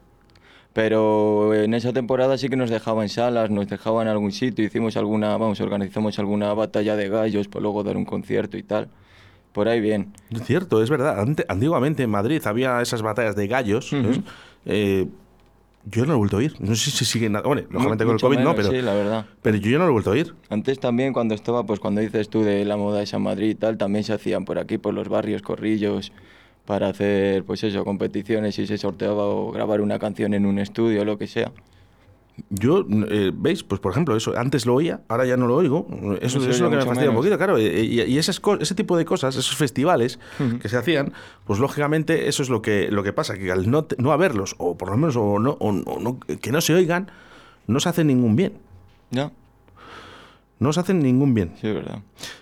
[0.72, 5.36] Pero en esa temporada sí que nos dejaban salas, nos dejaban algún sitio, hicimos alguna,
[5.36, 8.88] vamos, organizamos alguna batalla de gallos, para luego dar un concierto y tal.
[9.52, 10.12] Por ahí bien.
[10.42, 11.20] Cierto, es verdad.
[11.20, 13.92] Ante- antiguamente en Madrid había esas batallas de gallos.
[13.92, 14.02] Ujú.
[14.08, 14.20] ¿ves?
[14.66, 15.06] Eh,
[15.90, 16.54] yo no lo he vuelto a oír.
[16.60, 17.32] No sé si siguen.
[17.32, 19.26] nada- Bueno, lógicamente con el COVID no, pero, Sí, la verdad.
[19.42, 20.34] pero yo ya no lo he vuelto a oír.
[20.50, 23.54] Antes también cuando estaba, pues cuando dices tú de la moda esa en Madrid y
[23.54, 26.12] tal, también se hacían por aquí, por los barrios, corrillos,
[26.64, 31.02] para hacer, pues eso, competiciones y se sorteaba o grabar una canción en un estudio
[31.02, 31.52] o lo que sea.
[32.50, 33.62] Yo, eh, ¿veis?
[33.62, 35.86] Pues por ejemplo, eso antes lo oía, ahora ya no lo oigo.
[36.20, 37.58] Eso, es lo que me fastidia un poquito, claro.
[37.58, 40.18] eh, Y, y esas co- ese tipo de cosas, esos festivales
[40.60, 41.12] que se hacían,
[41.46, 44.76] pues lógicamente eso es lo que, lo que pasa, que al no, no haberlos, o
[44.76, 47.08] por lo menos o no, o- o no- que no se oigan,
[47.68, 48.54] no se hace ningún bien.
[49.10, 49.30] ¿Ya?
[50.60, 51.52] No se hacen ningún bien.
[51.60, 51.98] Sí, es verdad.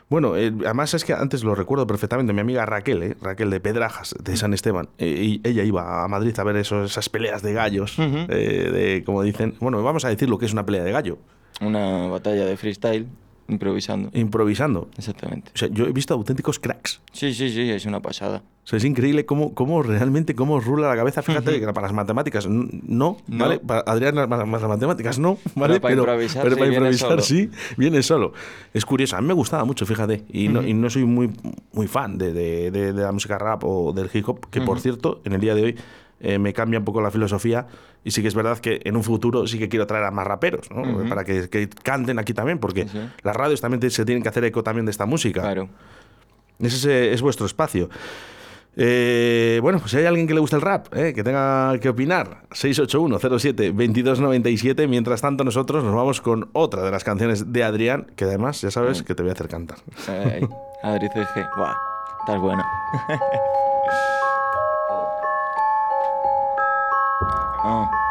[0.09, 3.59] Bueno, eh, además es que antes lo recuerdo perfectamente, mi amiga Raquel, eh, Raquel de
[3.61, 5.07] Pedrajas, de San Esteban, eh,
[5.43, 9.23] y ella iba a Madrid a ver esos- esas peleas de gallos, eh, de, como
[9.23, 11.19] dicen, bueno, vamos a decir lo que es una pelea de gallo,
[11.61, 13.07] Una batalla de freestyle,
[13.53, 14.11] improvisando.
[14.13, 14.89] improvisando.
[14.99, 15.53] Exactamente.
[15.55, 17.01] O sea, yo he visto auténticos cracks.
[17.13, 18.43] Sí, sí, sí, es una pasada.
[18.65, 21.21] O sea, es increíble cómo, cómo realmente cómo rula la cabeza.
[21.23, 23.19] Fíjate que para las matemáticas no, No.
[23.27, 23.59] ¿vale?
[23.59, 25.81] Para Adrián las, las matemáticas no, ¿vale?
[25.81, 27.23] para improvisar, pero para viene improvisar solo.
[27.23, 28.33] sí, viene solo.
[28.73, 30.25] Es curioso, a mí me gustaba mucho, fíjate.
[30.33, 31.31] Y no, y no soy muy,
[31.73, 34.79] muy fan de, de- de- de la música rap o del hip hop, que por
[34.81, 35.77] cierto, en el día de hoy
[36.23, 37.67] eh, me cambia un poco la filosofía.
[38.05, 40.27] Y sí que es verdad que en un futuro sí que quiero traer a más
[40.27, 40.69] raperos.
[41.09, 43.01] Para que, que canten aquí también, porque Sí, sí.
[43.23, 45.43] las radios también se tienen que hacer eco también de esta música.
[45.43, 45.69] Claro.
[46.59, 47.89] Ese es, es vuestro espacio.
[48.75, 51.91] Eh, bueno, pues si hay alguien que le gusta el rap, eh, que tenga que
[51.91, 54.89] opinar, 681-07-2297.
[54.89, 58.71] Mientras tanto, nosotros nos vamos con otra de las canciones de Adrián, que además ya
[58.71, 59.77] sabes que te voy a hacer cantar.
[60.09, 60.49] Ay,
[60.83, 61.47] Adri CG.
[61.57, 61.75] Buah,
[62.21, 62.65] estás buena.
[67.65, 68.02] Ah.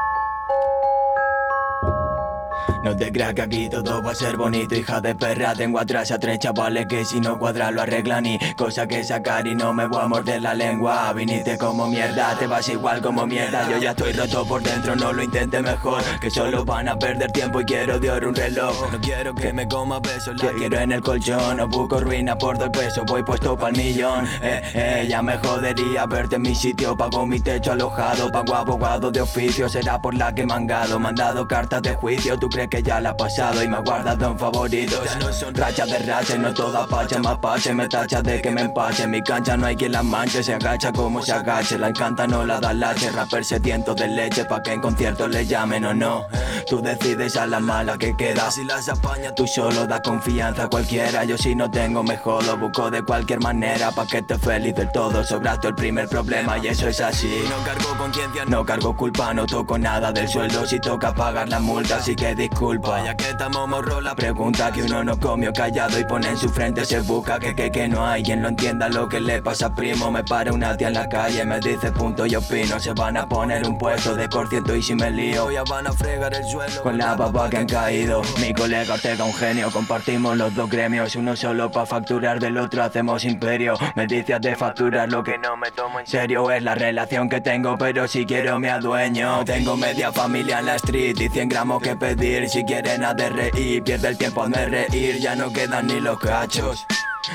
[2.84, 5.54] No te creas que aquí todo va a ser bonito, hija de perra.
[5.54, 9.46] Tengo atrás a tres chavales que si no cuadra lo arreglan y cosa que sacar
[9.46, 11.14] y no me voy a morder la lengua.
[11.14, 13.70] Viniste como mierda, te vas igual como mierda.
[13.70, 16.02] Yo ya estoy roto por dentro, no lo intentes mejor.
[16.20, 18.92] Que solo van a perder tiempo y quiero de oro un reloj.
[18.92, 21.58] No quiero que me coma besos, la quiero en el colchón.
[21.58, 24.26] No busco ruina por dos pesos, voy puesto pa'l millón.
[24.42, 26.98] Eh, eh, ya me jodería verte en mi sitio.
[26.98, 29.70] Pago mi techo alojado, pago abogado de oficio.
[29.70, 32.40] Será por la que he mangado, mandado cartas de juicio.
[32.40, 35.04] Tú crees que ya la ha pasado y me ha guardado en favoritos.
[35.04, 37.74] Ya no son rachas de racha, no toda pacha, más pache.
[37.74, 39.06] Me tacha de que me empache.
[39.08, 41.78] Mi cancha no hay quien la manche, se agacha como se agache.
[41.78, 43.12] La encanta, no la da lache.
[43.12, 46.26] Rapper sediento de leche, pa' que en conciertos le llamen o no.
[46.66, 48.50] Tú decides a la mala que queda.
[48.50, 51.26] Si las apaña, tú solo da confianza a cualquiera.
[51.26, 54.90] Yo si no tengo, me jodo, busco de cualquier manera pa' que esté feliz del
[54.94, 55.26] todo.
[55.26, 57.44] Sobraste el primer problema y eso es así.
[57.50, 60.66] No cargo conciencia, no cargo culpa, no toco nada del sueldo.
[60.66, 62.61] Si toca pagar la multa, así que disculpa.
[62.62, 66.48] Ya que estamos morro, la pregunta que uno no comió callado y pone en su
[66.48, 69.74] frente se busca que que que no hay quien lo entienda lo que le pasa
[69.74, 70.12] primo.
[70.12, 72.80] Me para una tía en la calle, me dice punto y opino.
[72.80, 75.92] Se van a poner un puesto de corciento y si me lío, ya van a
[75.92, 78.22] fregar el suelo con la baba que han caído.
[78.40, 81.16] Mi colega Ortega, un genio, compartimos los dos gremios.
[81.16, 83.74] Uno solo pa' facturar, del otro hacemos imperio.
[83.96, 86.52] Me dice de facturar lo que no me tomo en serio.
[86.52, 89.44] Es la relación que tengo, pero si quiero me adueño.
[89.46, 92.51] Tengo media familia en la street y 100 gramos que pedir.
[92.52, 95.20] Si quieren a de reír, pierde el tiempo de reír.
[95.20, 96.86] Ya no quedan ni los cachos.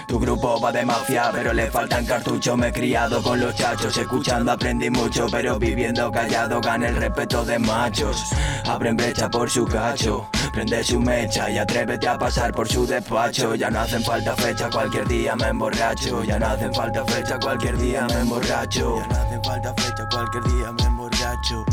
[0.07, 2.59] Tu grupo va de mafia, pero le faltan cartuchos.
[2.59, 7.47] Me he criado con los chachos, escuchando aprendí mucho, pero viviendo callado gana el respeto
[7.47, 8.31] de machos.
[8.67, 13.55] Abren brecha por su cacho, prende su mecha y atrévete a pasar por su despacho.
[13.55, 16.25] Ya no hacen falta fecha, cualquier día me emborracho.
[16.25, 18.99] Ya no hacen falta fecha, cualquier día me emborracho.
[18.99, 21.65] Ya no hacen falta fecha, cualquier día me emborracho.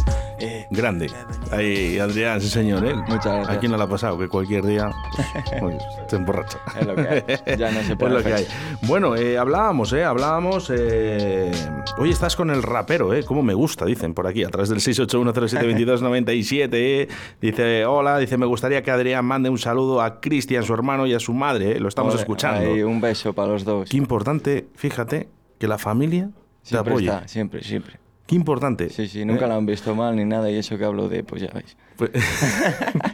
[0.44, 1.10] Eh, Grande.
[1.52, 2.94] Ahí, Adrián, sí señor, ¿eh?
[2.96, 3.50] Muchas gracias.
[3.50, 4.18] ¿A quién no le ha pasado?
[4.18, 4.92] Que cualquier día
[5.60, 5.78] pues,
[6.08, 6.60] te emborracha.
[6.80, 7.24] Es lo que hay.
[7.58, 8.48] Ya no se Es puede lo que hay.
[8.84, 10.04] Bueno, eh, hablábamos, ¿eh?
[10.04, 10.72] Hablábamos.
[10.76, 11.52] Eh...
[11.98, 13.24] Hoy estás con el rapero, ¿eh?
[13.24, 16.70] Cómo me gusta, dicen por aquí, a través del 681072297.
[16.74, 17.08] ¿eh?
[17.42, 21.14] Dice, hola, dice, me gustaría que Adrián mande un saludo a Cristian, su hermano, y
[21.14, 21.80] a su madre, ¿eh?
[21.80, 22.72] Lo estamos escuchando.
[22.72, 23.90] ahí, un beso para los dos.
[23.90, 25.30] Qué importante, fíjate,
[25.60, 26.30] que la familia
[26.64, 27.08] te Siempre apoye.
[27.08, 28.03] está, siempre, siempre.
[28.26, 28.90] Qué importante.
[28.90, 29.50] Sí, sí, nunca ¿eh?
[29.50, 31.76] la han visto mal ni nada y eso que hablo de, pues ya veis.
[31.98, 32.12] Pues-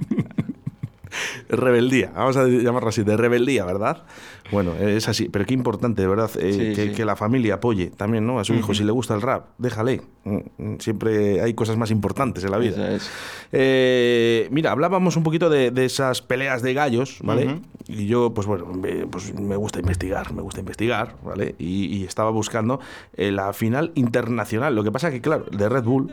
[1.50, 4.04] rebeldía, vamos a llamarlo así, de rebeldía, ¿verdad?
[4.52, 6.92] Bueno, es así, pero qué importante, de verdad, eh, Sí, que, sí.
[6.96, 8.40] que la familia apoye también, ¿no?
[8.40, 8.76] A su hijo, Ujú.
[8.76, 10.02] si le gusta el rap, déjale.
[10.24, 12.92] Mm, mm, Siempre hay cosas más importantes en la vida.
[12.96, 13.10] Es.
[13.52, 17.46] Eh, mira, hablábamos un poquito de, de esas peleas de gallos, ¿vale?
[17.46, 17.62] Ujú.
[17.88, 21.56] Y yo, pues bueno, me, pues me gusta investigar, me gusta investigar, ¿vale?
[21.60, 22.80] Y, y estaba buscando
[23.14, 24.76] eh, la final internacional.
[24.76, 26.12] Lo que pasa que, claro, de Red Bull,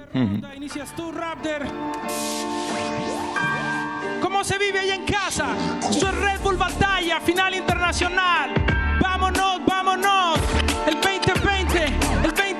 [0.96, 1.62] tú, Raptor.
[4.36, 5.56] ¿Cómo se vive ahí en casa?
[5.90, 8.52] Soy Red Bull Batalla, final internacional.
[9.00, 10.38] Vámonos, vámonos.
[10.86, 12.55] El 2020, el 2020.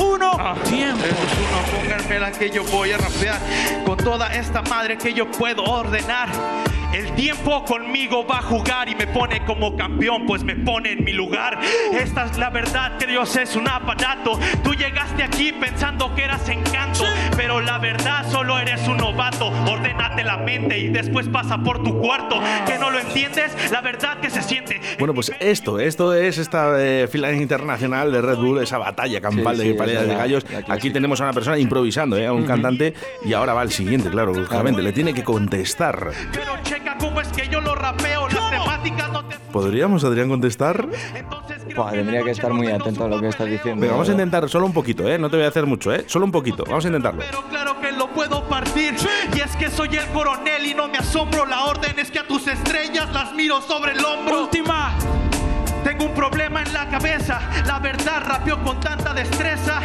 [0.00, 1.04] En 3, 2, 1, tiempo.
[1.04, 3.38] uno, pónganmela que yo voy a rapear
[3.84, 6.28] con toda esta madre que yo puedo ordenar.
[6.92, 11.04] El tiempo conmigo va a jugar y me pone como campeón, pues me pone en
[11.04, 11.60] mi lugar.
[11.92, 14.38] Esta es la verdad que Dios es un aparato.
[14.64, 17.04] Tú llegaste aquí pensando que eras encanto,
[17.36, 19.52] pero la verdad solo eres un novato.
[19.70, 22.40] Ordénate la mente y después pasa por tu cuarto.
[22.66, 24.80] Que no lo entiendes, la verdad que se siente.
[24.98, 29.56] Bueno, pues esto, esto es esta eh, final internacional de Red Bull, esa batalla campal
[29.56, 30.46] Sí, de sí, peleas de gallos.
[30.68, 32.26] Aquí tenemos a una persona improvisando, ¿eh?
[32.26, 36.10] a un cantante, y ahora va el siguiente, claro, lógicamente, le tiene que contestar.
[36.32, 38.28] Pero checa cómo es que yo lo rapeo.
[38.28, 40.86] Las temáticas no te ¿Podríamos, Adrián, contestar?
[41.90, 43.86] Tendría que estar muy atento a lo que estás diciendo.
[43.88, 45.18] Vamos a intentar solo un poquito, ¿eh?
[45.18, 46.04] No te voy a hacer mucho, ¿eh?
[46.06, 47.22] Solo un poquito, vamos a intentarlo.
[47.28, 48.94] Pero claro que lo puedo partir.
[49.34, 51.46] Y es que soy el coronel y no me asombro.
[51.46, 54.42] La orden es que a tus estrellas las miro sobre el hombro.
[54.42, 54.96] Última.
[55.90, 57.40] Tengo un problema en la cabeza.
[57.66, 59.80] La verdad rapeo con tanta destreza.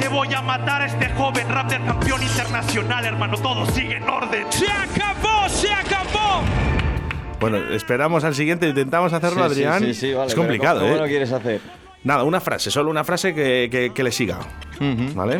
[0.00, 3.36] Que voy a matar a este joven rap del campeón internacional, hermano.
[3.36, 4.46] Todo sigue en orden.
[4.50, 6.42] Se acabó, se acabó.
[7.40, 9.80] Bueno, esperamos al siguiente, intentamos hacerlo, Sí, sí, Adrián.
[9.82, 10.94] sí, sí, vale, es complicado, ¿cómo, ¿eh?
[10.94, 11.60] ¿Cómo lo quieres hacer?
[12.04, 14.38] Nada, una frase, solo una frase que, que- que le siga.
[15.14, 15.38] ¿Vale?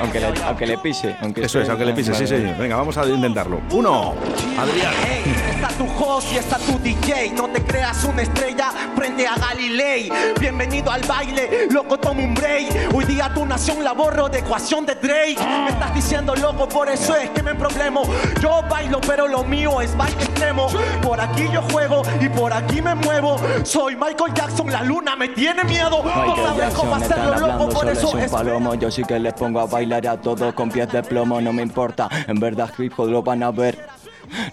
[0.00, 1.16] Aunque le, aunque le pise.
[1.22, 2.56] Aunque Eso es, aunque le pise, sí, señor.
[2.58, 3.60] Venga, vamos a intentarlo.
[3.72, 4.14] Uno,
[4.58, 4.92] Adrián.
[5.10, 7.32] Ey, está tu host y está tu DJ.
[7.34, 10.10] No te creas una estrella, prende a Galilei.
[10.38, 12.92] Bienvenido al baile, loco, toma un break.
[12.94, 15.38] Hoy día tu nación la borro de ecuación de Drake.
[15.38, 18.02] Me estás diciendo loco, por eso es que me problemo.
[18.42, 20.68] Yo bailo, pero lo mío es baile extremo.
[21.00, 23.38] Por aquí yo juego y por aquí me muevo.
[23.64, 26.02] Soy Michael Jackson, la luna me tiene miedo.
[26.04, 28.30] No sabes cómo hacerlo loco, por eso es.
[28.30, 28.74] palomo.
[28.74, 31.52] Yo sí que les pongo a bailar bailar a todos con pies de plomo, no
[31.52, 32.08] me importa.
[32.26, 33.97] En verdad, hip hop lo van a ver.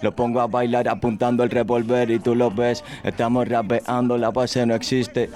[0.02, 2.84] Lo pongo a bailar apuntando el revólver y tú lo ves.
[3.02, 5.30] Estamos rapeando, la base no existe.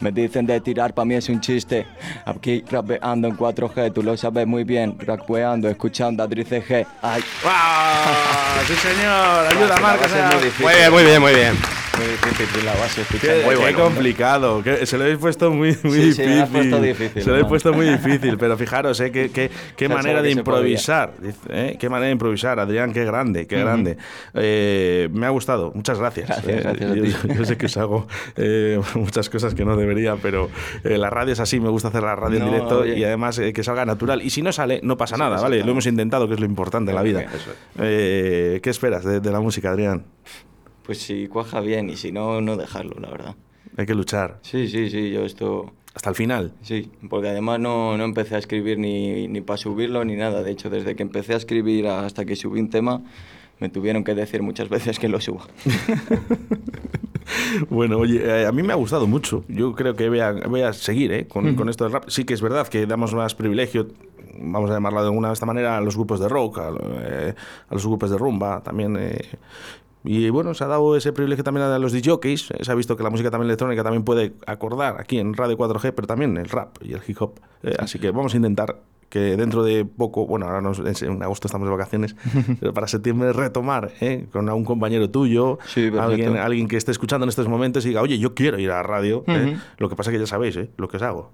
[0.00, 1.86] Me dicen de tirar, pa' mí es un chiste.
[2.24, 4.96] Aquí rapeando en 4G, tú lo sabes muy bien.
[4.98, 6.86] Rapeando, escuchando a Drice G.
[7.02, 7.22] Ay.
[7.42, 7.52] ¡Wow!
[8.66, 9.46] ¡Sí, señor!
[9.46, 10.06] ¡Ayuda, La Marcos!
[10.06, 10.66] es muy.
[10.66, 11.82] Muy bien, muy bien, muy bien.
[11.98, 14.62] Difícil, la base Qué, muy qué complicado.
[14.62, 16.24] que se lo habéis puesto muy, muy Sí, difícil.
[16.24, 18.38] sí, puesto Se lo habéis puesto muy difícil.
[18.38, 19.12] Pero fijaros, ¿eh?
[19.12, 21.12] Qué, qué- qué Pensaba manera de improvisar.
[21.50, 21.76] ¿eh?
[21.78, 22.92] Qué manera de improvisar, Adrián.
[22.92, 23.98] Qué grande, qué grande.
[24.34, 25.70] Eh, me ha gustado.
[25.74, 26.28] Muchas gracias.
[26.28, 26.90] Gracias, gracias
[27.24, 28.06] a yo, sé que os hago
[28.94, 30.48] muchas cosas que no debería, pero
[30.82, 31.60] la radio es así.
[31.60, 32.98] Me gusta hacer la radio en directo oye.
[32.98, 34.22] y además que salga natural.
[34.22, 35.62] Y si no sale, no pasa nada, ¿vale?
[35.62, 37.20] Lo hemos intentado, que es lo importante en la vida.
[37.22, 38.60] Es.
[38.60, 40.04] ¿Qué esperas de, de la música, Adrián?
[40.84, 43.34] Pues si cuaja bien y si no, no dejarlo, la verdad.
[43.76, 44.38] Hay que luchar.
[44.42, 45.72] Sí, sí, sí, yo esto...
[45.94, 46.52] Hasta el final.
[46.62, 50.42] Sí, porque además no, no empecé a escribir ni, ni para subirlo ni nada.
[50.42, 53.02] De hecho, desde que empecé a escribir hasta que subí un tema,
[53.60, 55.46] me tuvieron que decir muchas veces que lo suba.
[57.70, 59.44] Bueno, oye, eh, a mí me ha gustado mucho.
[59.48, 62.04] Yo creo que voy a, voy a seguir eh, con, con esto del rap.
[62.08, 63.88] Sí que es verdad que damos más privilegio,
[64.40, 66.70] vamos a llamarlo de alguna de esta manera, a los grupos de rock, a,
[67.04, 67.34] eh,
[67.68, 68.96] a los grupos de rumba también.
[69.00, 69.20] eh.
[70.04, 72.52] Y bueno, se ha dado ese privilegio también a los DJs.
[72.60, 75.92] Se ha visto que la música también electrónica también puede acordar aquí en Radio 4G,
[75.94, 77.34] pero también el rap y el hip hop.
[77.62, 81.46] Eh, así que vamos a intentar que dentro de poco, bueno, ahora nos- en, agosto
[81.46, 82.16] estamos de vacaciones,
[82.60, 84.26] pero para septiembre retomar ¿eh?
[84.32, 85.58] con un compañero tuyo,
[86.00, 88.76] alguien, alguien que esté escuchando en estos momentos y diga, oye, yo quiero ir a
[88.76, 89.22] la radio.
[89.26, 89.56] ¿eh?
[89.76, 91.30] Lo que pasa es que ya sabéis lo que os hago.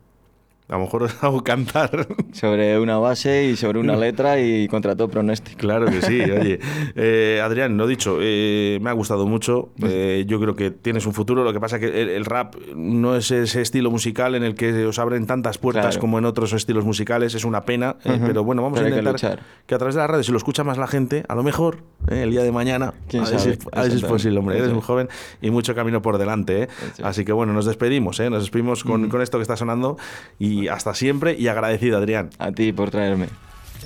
[0.69, 2.07] A lo mejor os hago cantar.
[2.33, 5.59] sobre una base y sobre una letra y contra todo pronóstico.
[5.59, 6.61] Claro que sí, oye.
[6.95, 9.71] Eh, Adrián, lo dicho, eh, me ha gustado mucho.
[9.83, 11.43] Eh, yo creo que tienes un futuro.
[11.43, 14.55] Lo que pasa es que el, el rap no es ese estilo musical en el
[14.55, 16.01] que os abren tantas puertas Claro.
[16.01, 17.35] como en otros estilos musicales.
[17.35, 17.97] Es una pena.
[18.05, 18.27] eh, Ujú.
[18.27, 19.47] pero bueno, vamos Pero a que intentar luchar.
[19.67, 21.79] que, a través de la radio, si lo escucha más la gente, a lo mejor
[22.11, 23.53] eh, el día de mañana, ¿Quién a sabe?
[23.53, 24.59] es- a es posible, hombre.
[24.59, 24.85] Eres es.
[24.85, 25.09] joven
[25.41, 26.65] y mucho camino por delante.
[26.65, 26.69] eh.
[27.03, 28.21] Así que bueno, nos despedimos.
[28.21, 29.97] Nos despedimos con, con esto que está sonando
[30.39, 32.31] y hasta siempre y agradecido, Adrián.
[32.39, 33.29] A ti por traerme.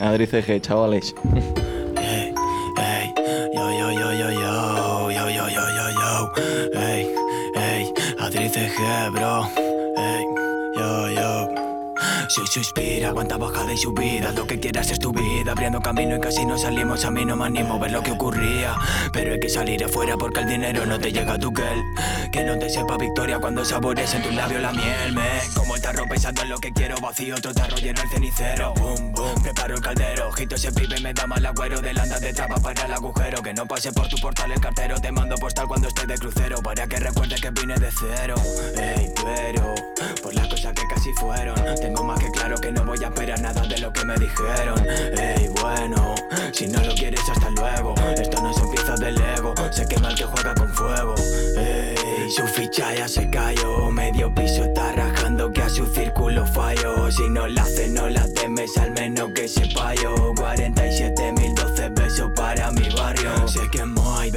[0.01, 1.15] Adri CG, chavales.
[2.01, 2.33] Ey,
[3.55, 7.07] yo, yo, yo, yo, yo, yo, yo, yo, yo, yo, ey,
[7.57, 9.62] ey, Adri CG, bro.
[12.33, 15.53] Si suspira, aguanta bajada y subida Lo que quieras es tu vida.
[15.53, 18.13] Abriendo camino y casi no salimos A mí no me animo a ver lo que
[18.13, 18.75] ocurría.
[19.13, 21.83] Pero hay que salir afuera porque el dinero no te llega a tu gel
[22.33, 25.13] Que no te sepa victoria cuando sabores en tu labio la miel.
[25.13, 28.73] Me como el tarro pensando en lo que quiero Vacío otro tarro lleno el cenicero.
[28.79, 30.29] Boom, boom, preparo el caldero.
[30.29, 31.83] Ojito ese pibe me da mal agüero.
[31.83, 33.43] Del anda de traba para el agujero.
[33.43, 34.99] Que no pase por tu portal el cartero.
[34.99, 36.63] Te mando postal cuando esté de crucero.
[36.63, 38.37] Para que recuerde que vine de cero.
[38.75, 39.75] Ey, pero
[40.23, 41.57] Por las cosas que casi fueron.
[41.79, 44.87] Tengo más que claro que no voy a esperar nada de lo que me dijeron.
[45.19, 46.15] Ey, bueno
[46.53, 47.95] Si no lo quieres hasta luego.
[48.17, 51.15] Esto no son piezas del ego Se quema el que juega con fuego.
[51.57, 57.11] Ey, su ficha ya se cayó Medio piso está rajando que a su círculo fallo.
[57.11, 62.71] Si no la hace no la temes al menos que sepa yo 47.012 besos para
[62.73, 63.49] mi barrio.
[63.49, 63.92] Se quemó, hay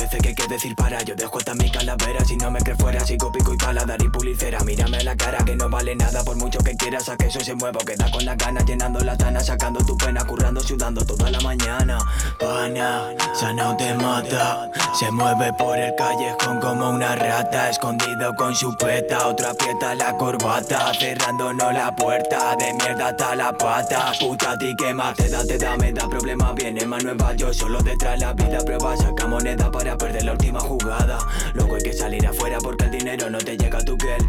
[0.06, 1.02] veces que hay que decir para.
[1.04, 4.10] Yo dejo hasta mi calavera Si no me crees fuera sigo pico y paladar y
[4.10, 7.40] pulicera Mírame la cara que no vale nada Por mucho que quieras a que eso
[7.40, 7.80] se mueva.
[7.86, 11.98] Queda con la gana llenando la tana Sacando tu pena, currando, sudando toda la mañana.
[12.40, 14.72] Pana, sana te mata.
[14.94, 20.16] Se mueve por el callejón como una rata Escondido con su peta Otro aprieta la
[20.16, 22.56] corbata Cerrándonos la puerta.
[22.56, 26.08] De mierda hasta la pata Puta ti que más te da, te da, me da
[26.08, 28.60] problema Viene más nueva, yo solo detrás la vida.
[28.60, 31.18] Prueba, saca moneda para perder la última jugada.
[31.54, 34.26] Luego hay que salir afuera porque el dinero no te llega a tu gel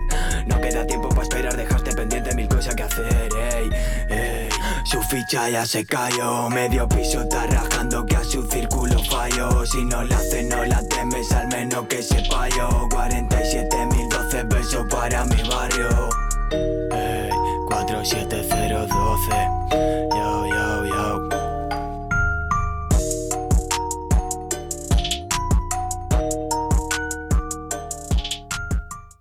[0.46, 4.48] No queda tiempo para esperar, dejaste pendiente mil cosas que hacer ey.
[4.84, 9.64] Su ficha ya se cayó Medio piso está rajando que a su círculo fallo.
[9.66, 15.24] Si no la hace no la temes al menos que sepa yo 47.012 besos para
[15.24, 15.88] mi barrio.
[16.92, 17.30] Ey,
[17.68, 20.65] 47012